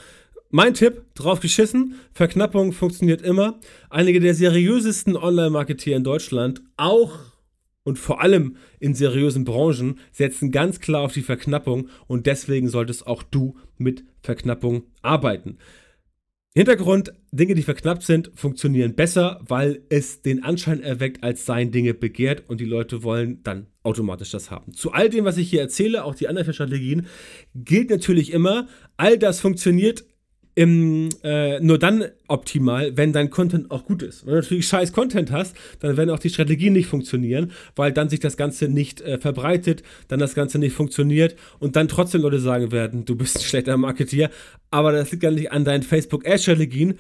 Mein 0.51 0.73
Tipp, 0.73 1.03
drauf 1.15 1.41
geschissen, 1.41 1.97
Verknappung 2.13 2.73
funktioniert 2.73 3.21
immer. 3.21 3.61
Einige 3.91 4.19
der 4.19 4.35
seriösesten 4.35 5.15
Online-Marketeer 5.15 5.99
in 5.99 6.05
Deutschland, 6.05 6.63
auch 6.79 7.19
und 7.83 7.99
vor 7.99 8.23
allem 8.23 8.57
in 8.81 8.95
seriösen 8.95 9.45
Branchen, 9.45 9.99
setzen 10.11 10.51
ganz 10.51 10.81
klar 10.81 11.03
auf 11.03 11.13
die 11.13 11.21
Verknappung 11.21 11.91
und 12.07 12.25
deswegen 12.25 12.71
solltest 12.71 13.07
auch 13.07 13.23
du 13.23 13.57
mit 13.77 14.05
Verknappung 14.23 14.85
arbeiten. 15.03 15.59
Hintergrund, 16.55 17.13
Dinge, 17.31 17.55
die 17.55 17.63
verknappt 17.63 18.03
sind, 18.03 18.33
funktionieren 18.35 18.95
besser, 18.95 19.41
weil 19.47 19.83
es 19.91 20.23
den 20.23 20.43
Anschein 20.43 20.83
erweckt, 20.83 21.23
als 21.23 21.45
seien 21.45 21.73
Dinge 21.73 21.93
begehrt 21.93 22.49
und 22.49 22.59
die 22.59 22.65
Leute 22.65 23.03
wollen 23.03 23.43
dann 23.43 23.67
automatisch 23.83 24.31
das 24.31 24.51
haben. 24.51 24.73
Zu 24.73 24.93
all 24.93 25.11
dem, 25.11 25.27
was 25.27 25.37
ich 25.37 25.51
hier 25.51 25.61
erzähle, 25.61 26.05
auch 26.05 26.15
die 26.15 26.27
anderen 26.27 26.55
Strategien, 26.55 27.07
gilt 27.55 27.91
natürlich 27.91 28.33
immer, 28.33 28.67
all 28.97 29.19
das 29.19 29.41
funktioniert 29.41 30.05
im, 30.59 31.11
äh, 31.23 31.61
nur 31.61 31.79
dann 31.79 32.07
optimal, 32.27 32.97
wenn 32.97 33.13
dein 33.13 33.31
Content 33.31 33.71
auch 33.71 33.85
gut 33.85 34.03
ist. 34.03 34.27
Wenn 34.27 34.35
du 34.35 34.41
natürlich 34.41 34.67
scheiß 34.67 34.93
Content 34.93 35.31
hast, 35.31 35.55
dann 35.79 35.97
werden 35.97 36.11
auch 36.11 36.19
die 36.19 36.31
Strategien 36.31 36.73
nicht 36.73 36.89
funktionieren, 36.89 37.53
weil 37.77 37.93
dann 37.93 38.09
sich 38.09 38.19
das 38.19 38.37
Ganze 38.37 38.67
nicht 38.67 39.01
äh, 39.03 39.19
verbreitet, 39.19 39.85
dann 40.09 40.19
das 40.19 40.35
Ganze 40.35 40.59
nicht 40.59 40.73
funktioniert 40.75 41.37
und 41.61 41.77
dann 41.77 41.87
trotzdem 41.87 42.23
Leute 42.23 42.41
sagen 42.41 42.73
werden, 42.73 43.05
du 43.05 43.15
bist 43.15 43.37
ein 43.37 43.43
schlechter 43.43 43.77
Marketeer. 43.77 44.31
Aber 44.73 44.91
das 44.91 45.13
liegt 45.13 45.23
ja 45.23 45.31
nicht 45.31 45.53
an 45.53 45.65
deinen 45.65 45.85
Facebook-Ad-Strategien, 45.85 46.99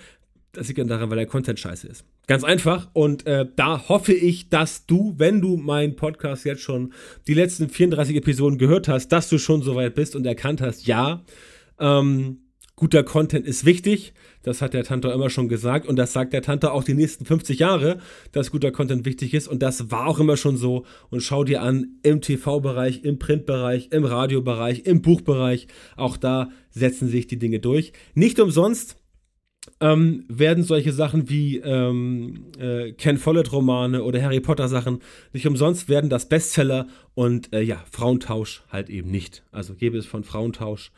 das 0.53 0.69
liegt 0.69 0.79
dann 0.79 0.87
daran, 0.87 1.11
weil 1.11 1.19
der 1.19 1.27
Content 1.27 1.59
scheiße 1.59 1.89
ist. 1.89 2.05
Ganz 2.29 2.45
einfach. 2.45 2.91
Und 2.93 3.27
äh, 3.27 3.45
da 3.57 3.89
hoffe 3.89 4.13
ich, 4.13 4.51
dass 4.51 4.87
du, 4.87 5.15
wenn 5.17 5.41
du 5.41 5.57
meinen 5.57 5.97
Podcast 5.97 6.45
jetzt 6.45 6.63
schon 6.63 6.93
die 7.27 7.35
letzten 7.35 7.69
34 7.69 8.15
Episoden 8.15 8.57
gehört 8.57 8.87
hast, 8.87 9.09
dass 9.09 9.29
du 9.29 9.39
schon 9.39 9.63
so 9.63 9.75
weit 9.75 9.97
bist 9.97 10.15
und 10.15 10.25
erkannt 10.27 10.61
hast, 10.61 10.87
ja, 10.87 11.25
ähm, 11.81 12.39
guter 12.79 13.03
Content 13.03 13.45
ist 13.45 13.65
wichtig. 13.65 14.15
Das 14.43 14.63
hat 14.63 14.73
der 14.73 14.85
Tante 14.85 15.09
immer 15.09 15.31
schon 15.31 15.49
gesagt 15.49 15.87
und 15.87 15.97
das 15.97 16.13
sagt 16.13 16.33
der 16.33 16.43
Tante 16.43 16.73
auch 16.73 16.85
die 16.85 16.95
nächsten 16.95 17.25
50 17.25 17.59
Jahre, 17.59 17.99
dass 18.31 18.53
guter 18.53 18.71
Content 18.71 19.05
wichtig 19.05 19.35
ist 19.35 19.49
und 19.49 19.63
das 19.63 19.91
war 19.91 20.07
auch 20.07 20.21
immer 20.21 20.37
schon 20.37 20.57
so. 20.57 20.87
Und 21.11 21.21
schau 21.21 21.43
dir 21.43 21.61
an, 21.61 21.99
im 22.05 22.21
TV-Bereich, 22.21 23.03
im 23.03 23.19
Printbereich, 23.19 23.89
im 23.91 24.05
Radiobereich, 24.05 24.87
im 24.87 25.03
Buchbereich, 25.03 25.67
auch 25.97 26.17
da 26.17 26.51
setzen 26.71 27.09
sich 27.09 27.27
die 27.27 27.39
Dinge 27.39 27.59
durch. 27.59 27.93
Nicht 28.15 28.39
umsonst 28.39 28.97
ähm, 29.81 30.25
werden 30.29 30.63
solche 30.63 30.93
Sachen 30.93 31.29
wie 31.29 31.57
ähm, 31.57 32.47
äh, 32.61 32.93
Ken 32.93 33.19
Follett-Romane 33.19 34.05
oder 34.05 34.23
Harry 34.23 34.41
Potter-Sachen 34.41 35.01
nicht 35.33 35.49
umsonst 35.49 35.89
werden 35.89 36.09
das 36.09 36.29
Bestseller 36.29 36.87
und 37.15 37.53
äh, 37.53 37.61
ja, 37.61 37.85
Frauentausch 37.91 38.63
halt 38.71 38.89
eben 38.89 39.11
nicht. 39.11 39.43
Also 39.51 39.75
gäbe 39.75 39.99
es 39.99 40.07
von 40.07 40.23
Frauentausch 40.23 40.93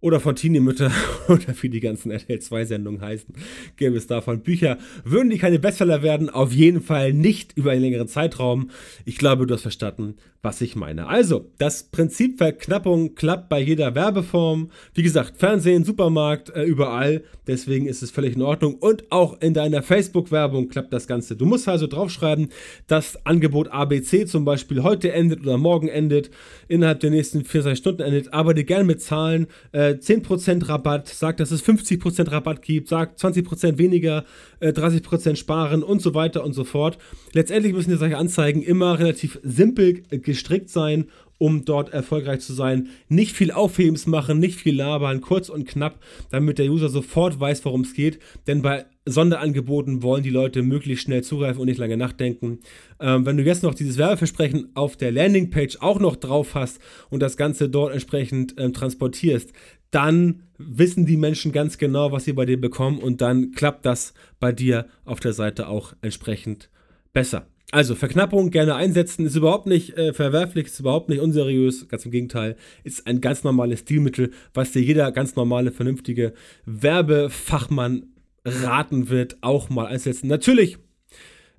oder 0.00 0.20
von 0.20 0.36
Teenie-Mütter 0.36 0.92
oder 1.28 1.54
wie 1.60 1.70
die 1.70 1.80
ganzen 1.80 2.10
RTL 2.10 2.38
2-Sendungen 2.38 3.00
heißen, 3.00 3.34
gäbe 3.76 3.96
es 3.96 4.06
davon 4.06 4.42
Bücher. 4.42 4.78
Würden 5.04 5.30
die 5.30 5.38
keine 5.38 5.58
Bestseller 5.58 6.02
werden? 6.02 6.28
Auf 6.28 6.52
jeden 6.52 6.82
Fall 6.82 7.12
nicht 7.14 7.56
über 7.56 7.70
einen 7.70 7.80
längeren 7.80 8.08
Zeitraum. 8.08 8.70
Ich 9.06 9.16
glaube, 9.16 9.46
du 9.46 9.54
hast 9.54 9.62
verstanden, 9.62 10.16
was 10.42 10.60
ich 10.60 10.76
meine. 10.76 11.08
Also, 11.08 11.50
das 11.58 11.84
Prinzip 11.84 12.38
Verknappung 12.38 13.14
klappt 13.14 13.48
bei 13.48 13.58
jeder 13.58 13.94
Werbeform. 13.94 14.70
Wie 14.94 15.02
gesagt, 15.02 15.38
Fernsehen, 15.38 15.84
Supermarkt, 15.84 16.50
äh, 16.50 16.62
überall. 16.64 17.24
Deswegen 17.46 17.86
ist 17.86 18.02
es 18.02 18.10
völlig 18.10 18.36
in 18.36 18.42
Ordnung. 18.42 18.74
Und 18.74 19.10
auch 19.10 19.40
in 19.40 19.54
deiner 19.54 19.82
Facebook-Werbung 19.82 20.68
klappt 20.68 20.92
das 20.92 21.06
Ganze. 21.06 21.36
Du 21.36 21.46
musst 21.46 21.68
also 21.68 21.86
draufschreiben, 21.86 22.50
dass 22.86 23.24
Angebot 23.24 23.68
ABC 23.68 24.26
zum 24.26 24.44
Beispiel 24.44 24.82
heute 24.82 25.10
endet 25.12 25.40
oder 25.40 25.56
morgen 25.56 25.88
endet, 25.88 26.30
innerhalb 26.68 27.00
der 27.00 27.10
nächsten 27.10 27.44
24 27.44 27.78
Stunden 27.78 28.02
endet. 28.02 28.34
Arbeite 28.34 28.64
gerne 28.64 28.84
mit 28.84 29.00
Zahlen. 29.00 29.46
Äh, 29.72 29.85
10% 29.90 30.68
Rabatt, 30.68 31.08
sag, 31.08 31.36
dass 31.36 31.50
es 31.50 31.64
50% 31.64 32.30
Rabatt 32.30 32.62
gibt, 32.62 32.88
sag 32.88 33.16
20% 33.16 33.78
weniger, 33.78 34.24
äh, 34.60 34.72
30% 34.72 35.36
sparen 35.36 35.82
und 35.82 36.02
so 36.02 36.14
weiter 36.14 36.44
und 36.44 36.52
so 36.52 36.64
fort. 36.64 36.98
Letztendlich 37.32 37.72
müssen 37.72 37.90
die 37.90 37.96
solche 37.96 38.18
Anzeigen 38.18 38.62
immer 38.62 38.98
relativ 38.98 39.38
simpel 39.42 40.02
gestrickt 40.10 40.70
sein, 40.70 41.06
um 41.38 41.64
dort 41.64 41.92
erfolgreich 41.92 42.40
zu 42.40 42.52
sein. 42.52 42.88
Nicht 43.08 43.36
viel 43.36 43.50
Aufhebens 43.50 44.06
machen, 44.06 44.38
nicht 44.38 44.58
viel 44.58 44.76
labern, 44.76 45.20
kurz 45.20 45.48
und 45.48 45.66
knapp, 45.68 46.00
damit 46.30 46.58
der 46.58 46.70
User 46.70 46.88
sofort 46.88 47.38
weiß, 47.38 47.64
worum 47.64 47.82
es 47.82 47.94
geht. 47.94 48.18
Denn 48.46 48.62
bei 48.62 48.86
Sonderangeboten 49.04 50.02
wollen 50.02 50.22
die 50.22 50.30
Leute 50.30 50.62
möglichst 50.62 51.04
schnell 51.04 51.22
zugreifen 51.22 51.60
und 51.60 51.66
nicht 51.66 51.78
lange 51.78 51.96
nachdenken. 51.96 52.58
Ähm, 52.98 53.24
wenn 53.24 53.36
du 53.36 53.44
jetzt 53.44 53.62
noch 53.62 53.74
dieses 53.74 53.98
Werbeversprechen 53.98 54.70
auf 54.74 54.96
der 54.96 55.12
Landingpage 55.12 55.78
auch 55.80 56.00
noch 56.00 56.16
drauf 56.16 56.54
hast 56.54 56.80
und 57.10 57.20
das 57.20 57.36
Ganze 57.36 57.68
dort 57.68 57.92
entsprechend 57.92 58.54
ähm, 58.58 58.72
transportierst, 58.72 59.52
dann 59.90 60.42
wissen 60.58 61.06
die 61.06 61.16
Menschen 61.16 61.52
ganz 61.52 61.78
genau, 61.78 62.12
was 62.12 62.24
sie 62.24 62.32
bei 62.32 62.46
dir 62.46 62.60
bekommen 62.60 62.98
und 62.98 63.20
dann 63.20 63.52
klappt 63.52 63.86
das 63.86 64.14
bei 64.40 64.52
dir 64.52 64.86
auf 65.04 65.20
der 65.20 65.32
Seite 65.32 65.68
auch 65.68 65.94
entsprechend 66.02 66.70
besser. 67.12 67.46
Also 67.72 67.96
Verknappung 67.96 68.50
gerne 68.50 68.76
einsetzen, 68.76 69.26
ist 69.26 69.34
überhaupt 69.34 69.66
nicht 69.66 69.96
äh, 69.98 70.12
verwerflich, 70.12 70.66
ist 70.66 70.78
überhaupt 70.78 71.08
nicht 71.08 71.20
unseriös, 71.20 71.88
ganz 71.88 72.04
im 72.04 72.12
Gegenteil, 72.12 72.56
ist 72.84 73.06
ein 73.06 73.20
ganz 73.20 73.42
normales 73.42 73.80
Stilmittel, 73.80 74.30
was 74.54 74.70
dir 74.70 74.82
jeder 74.82 75.10
ganz 75.10 75.34
normale, 75.34 75.72
vernünftige 75.72 76.32
Werbefachmann 76.64 78.06
raten 78.44 79.08
wird, 79.08 79.38
auch 79.40 79.68
mal 79.68 79.86
einsetzen. 79.86 80.28
Natürlich 80.28 80.78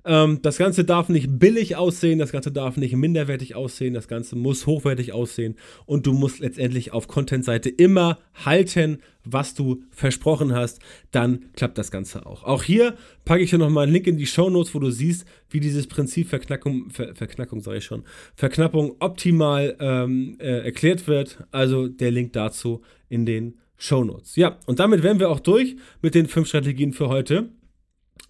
ähm, 0.08 0.40
das 0.42 0.58
Ganze 0.58 0.84
darf 0.84 1.08
nicht 1.08 1.38
billig 1.38 1.76
aussehen, 1.76 2.18
das 2.18 2.32
Ganze 2.32 2.50
darf 2.50 2.76
nicht 2.76 2.96
minderwertig 2.96 3.54
aussehen, 3.54 3.94
das 3.94 4.08
Ganze 4.08 4.34
muss 4.36 4.66
hochwertig 4.66 5.12
aussehen 5.12 5.54
und 5.86 6.06
du 6.06 6.14
musst 6.14 6.40
letztendlich 6.40 6.92
auf 6.92 7.06
Content-Seite 7.06 7.68
immer 7.68 8.18
halten, 8.34 8.98
was 9.24 9.54
du 9.54 9.82
versprochen 9.90 10.54
hast, 10.54 10.80
dann 11.10 11.46
klappt 11.54 11.76
das 11.76 11.90
Ganze 11.90 12.24
auch. 12.24 12.44
Auch 12.44 12.62
hier 12.62 12.96
packe 13.24 13.42
ich 13.42 13.50
dir 13.50 13.58
nochmal 13.58 13.84
einen 13.84 13.92
Link 13.92 14.06
in 14.06 14.16
die 14.16 14.26
Show 14.26 14.48
Notes, 14.48 14.74
wo 14.74 14.78
du 14.78 14.90
siehst, 14.90 15.26
wie 15.50 15.60
dieses 15.60 15.86
Prinzip 15.86 16.28
Verknackung, 16.28 16.90
Ver, 16.90 17.14
Verknackung 17.14 17.60
sage 17.60 17.78
ich 17.78 17.84
schon, 17.84 18.04
Verknappung 18.34 18.96
optimal 19.00 19.76
ähm, 19.78 20.36
äh, 20.40 20.64
erklärt 20.64 21.06
wird. 21.06 21.44
Also 21.50 21.86
der 21.86 22.10
Link 22.10 22.32
dazu 22.32 22.80
in 23.10 23.26
den 23.26 23.58
Show 23.76 24.02
Notes. 24.02 24.36
Ja, 24.36 24.58
und 24.66 24.80
damit 24.80 25.02
wären 25.02 25.20
wir 25.20 25.30
auch 25.30 25.40
durch 25.40 25.76
mit 26.02 26.14
den 26.14 26.26
fünf 26.26 26.48
Strategien 26.48 26.92
für 26.92 27.08
heute. 27.08 27.50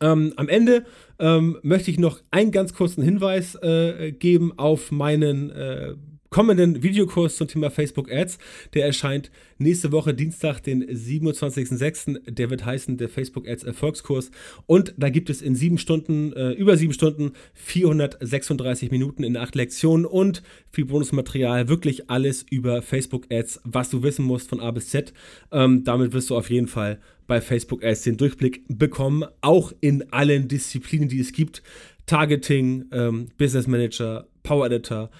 Ähm, 0.00 0.32
am 0.36 0.48
Ende 0.48 0.84
ähm, 1.18 1.58
möchte 1.62 1.90
ich 1.90 1.98
noch 1.98 2.20
einen 2.30 2.52
ganz 2.52 2.74
kurzen 2.74 3.02
Hinweis 3.02 3.54
äh, 3.56 4.12
geben 4.12 4.52
auf 4.56 4.90
meinen 4.90 5.50
äh, 5.50 5.94
kommenden 6.30 6.82
Videokurs 6.82 7.36
zum 7.36 7.48
Thema 7.48 7.70
Facebook 7.70 8.10
Ads. 8.12 8.38
Der 8.74 8.86
erscheint 8.86 9.30
nächste 9.58 9.92
Woche 9.92 10.14
Dienstag, 10.14 10.60
den 10.60 10.84
27.06. 10.84 12.30
Der 12.30 12.50
wird 12.50 12.64
heißen 12.64 12.96
der 12.96 13.08
Facebook 13.08 13.48
Ads 13.48 13.64
Erfolgskurs. 13.64 14.30
Und 14.66 14.94
da 14.96 15.08
gibt 15.08 15.30
es 15.30 15.42
in 15.42 15.54
sieben 15.54 15.78
Stunden, 15.78 16.32
äh, 16.32 16.52
über 16.52 16.76
sieben 16.76 16.92
Stunden, 16.92 17.32
436 17.54 18.90
Minuten 18.90 19.24
in 19.24 19.36
acht 19.36 19.54
Lektionen 19.54 20.06
und 20.06 20.42
viel 20.70 20.84
Bonusmaterial. 20.84 21.68
Wirklich 21.68 22.10
alles 22.10 22.44
über 22.50 22.82
Facebook 22.82 23.26
Ads, 23.30 23.60
was 23.64 23.90
du 23.90 24.02
wissen 24.02 24.24
musst 24.24 24.48
von 24.48 24.60
A 24.60 24.70
bis 24.70 24.88
Z. 24.88 25.12
Ähm, 25.52 25.84
damit 25.84 26.12
wirst 26.12 26.30
du 26.30 26.36
auf 26.36 26.50
jeden 26.50 26.68
Fall 26.68 26.98
bei 27.26 27.40
Facebook 27.40 27.84
Ads 27.84 28.02
den 28.02 28.16
Durchblick 28.16 28.64
bekommen, 28.68 29.24
auch 29.42 29.72
in 29.80 30.12
allen 30.12 30.48
Disziplinen, 30.48 31.08
die 31.08 31.20
es 31.20 31.32
gibt. 31.32 31.62
Targeting, 32.06 32.86
ähm, 32.90 33.28
Business 33.36 33.66
Manager, 33.66 34.26
Power 34.42 34.66
Editor, 34.66 35.10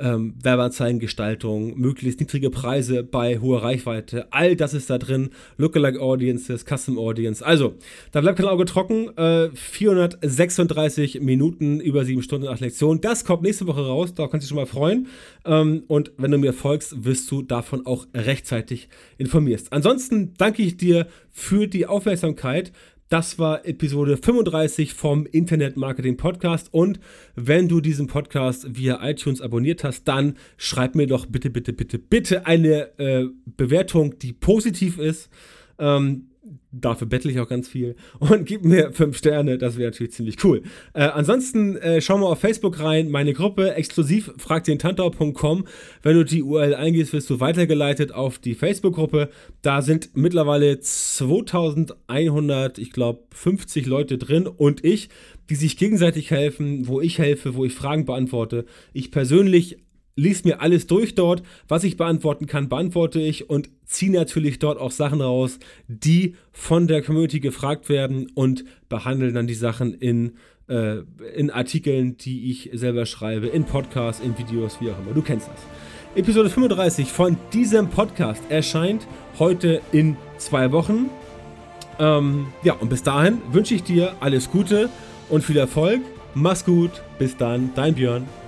ähm, 0.00 0.34
Werbeanzeigengestaltung, 0.42 1.78
möglichst 1.78 2.20
niedrige 2.20 2.50
Preise 2.50 3.02
bei 3.02 3.38
hoher 3.38 3.62
Reichweite. 3.62 4.26
All 4.32 4.56
das 4.56 4.74
ist 4.74 4.90
da 4.90 4.98
drin. 4.98 5.30
Lookalike 5.56 6.00
Audiences, 6.00 6.64
Custom 6.64 6.98
Audience. 6.98 7.44
Also, 7.44 7.74
da 8.12 8.20
bleibt 8.20 8.38
kein 8.38 8.48
Auge 8.48 8.64
trocken. 8.64 9.16
Äh, 9.16 9.50
436 9.54 11.20
Minuten 11.20 11.80
über 11.80 12.04
7 12.04 12.22
Stunden 12.22 12.46
nach 12.46 12.60
Lektion. 12.60 13.00
Das 13.00 13.24
kommt 13.24 13.42
nächste 13.42 13.66
Woche 13.66 13.84
raus. 13.86 14.14
Da 14.14 14.26
kannst 14.26 14.34
du 14.34 14.38
dich 14.38 14.48
schon 14.48 14.56
mal 14.56 14.66
freuen. 14.66 15.08
Ähm, 15.44 15.84
und 15.88 16.12
wenn 16.16 16.30
du 16.30 16.38
mir 16.38 16.52
folgst, 16.52 17.04
wirst 17.04 17.30
du 17.30 17.42
davon 17.42 17.86
auch 17.86 18.06
rechtzeitig 18.14 18.88
informierst. 19.18 19.72
Ansonsten 19.72 20.34
danke 20.38 20.62
ich 20.62 20.76
dir 20.76 21.06
für 21.30 21.66
die 21.66 21.86
Aufmerksamkeit. 21.86 22.72
Das 23.08 23.38
war 23.38 23.66
Episode 23.66 24.18
35 24.18 24.92
vom 24.92 25.24
Internet 25.24 25.78
Marketing 25.78 26.18
Podcast. 26.18 26.68
Und 26.72 27.00
wenn 27.36 27.66
du 27.66 27.80
diesen 27.80 28.06
Podcast 28.06 28.76
via 28.76 28.98
iTunes 29.02 29.40
abonniert 29.40 29.82
hast, 29.82 30.06
dann 30.06 30.36
schreib 30.58 30.94
mir 30.94 31.06
doch 31.06 31.24
bitte, 31.24 31.48
bitte, 31.48 31.72
bitte, 31.72 31.98
bitte 31.98 32.44
eine 32.44 32.98
äh, 32.98 33.26
Bewertung, 33.56 34.18
die 34.18 34.34
positiv 34.34 34.98
ist. 34.98 35.30
Ähm, 35.78 36.26
Dafür 36.70 37.06
bettle 37.06 37.30
ich 37.30 37.40
auch 37.40 37.48
ganz 37.48 37.68
viel. 37.68 37.96
Und 38.18 38.44
gib 38.44 38.64
mir 38.64 38.92
fünf 38.92 39.16
Sterne, 39.16 39.58
das 39.58 39.76
wäre 39.76 39.90
natürlich 39.90 40.12
ziemlich 40.12 40.44
cool. 40.44 40.62
Äh, 40.92 41.04
ansonsten 41.04 41.76
äh, 41.76 42.00
schau 42.00 42.18
mal 42.18 42.26
auf 42.26 42.40
Facebook 42.40 42.80
rein, 42.80 43.10
meine 43.10 43.32
Gruppe 43.32 43.74
exklusiv 43.74 44.32
fragdentantau.com. 44.36 45.64
Wenn 46.02 46.16
du 46.16 46.24
die 46.24 46.42
URL 46.42 46.74
eingehst, 46.74 47.12
wirst 47.12 47.30
du 47.30 47.40
weitergeleitet 47.40 48.12
auf 48.12 48.38
die 48.38 48.54
Facebook-Gruppe. 48.54 49.30
Da 49.62 49.82
sind 49.82 50.10
mittlerweile 50.14 50.78
2100, 50.80 52.78
ich 52.78 52.92
glaube, 52.92 53.22
50 53.34 53.86
Leute 53.86 54.18
drin 54.18 54.46
und 54.46 54.84
ich, 54.84 55.08
die 55.50 55.54
sich 55.54 55.76
gegenseitig 55.76 56.30
helfen, 56.30 56.86
wo 56.86 57.00
ich 57.00 57.18
helfe, 57.18 57.54
wo 57.54 57.64
ich 57.64 57.74
Fragen 57.74 58.04
beantworte. 58.04 58.66
Ich 58.92 59.10
persönlich 59.10 59.78
lies 60.18 60.44
mir 60.44 60.60
alles 60.60 60.86
durch 60.86 61.14
dort. 61.14 61.42
Was 61.68 61.84
ich 61.84 61.96
beantworten 61.96 62.46
kann, 62.46 62.68
beantworte 62.68 63.20
ich 63.20 63.48
und 63.48 63.70
ziehe 63.86 64.12
natürlich 64.12 64.58
dort 64.58 64.78
auch 64.78 64.90
Sachen 64.90 65.20
raus, 65.20 65.58
die 65.86 66.34
von 66.52 66.88
der 66.88 67.02
Community 67.02 67.40
gefragt 67.40 67.88
werden 67.88 68.30
und 68.34 68.64
behandle 68.88 69.32
dann 69.32 69.46
die 69.46 69.54
Sachen 69.54 69.94
in, 69.94 70.32
äh, 70.68 70.98
in 71.34 71.50
Artikeln, 71.50 72.16
die 72.16 72.50
ich 72.50 72.70
selber 72.72 73.06
schreibe, 73.06 73.46
in 73.46 73.64
Podcasts, 73.64 74.22
in 74.22 74.36
Videos, 74.36 74.80
wie 74.80 74.90
auch 74.90 74.98
immer. 74.98 75.14
Du 75.14 75.22
kennst 75.22 75.48
das. 75.48 75.60
Episode 76.16 76.50
35 76.50 77.12
von 77.12 77.36
diesem 77.52 77.88
Podcast 77.88 78.42
erscheint 78.48 79.06
heute 79.38 79.80
in 79.92 80.16
zwei 80.38 80.72
Wochen. 80.72 81.10
Ähm, 82.00 82.48
ja, 82.64 82.74
und 82.74 82.88
bis 82.88 83.04
dahin 83.04 83.38
wünsche 83.52 83.74
ich 83.74 83.84
dir 83.84 84.16
alles 84.18 84.50
Gute 84.50 84.88
und 85.28 85.44
viel 85.44 85.56
Erfolg. 85.56 86.00
Mach's 86.34 86.64
gut. 86.64 86.90
Bis 87.18 87.36
dann, 87.36 87.70
dein 87.74 87.94
Björn. 87.94 88.47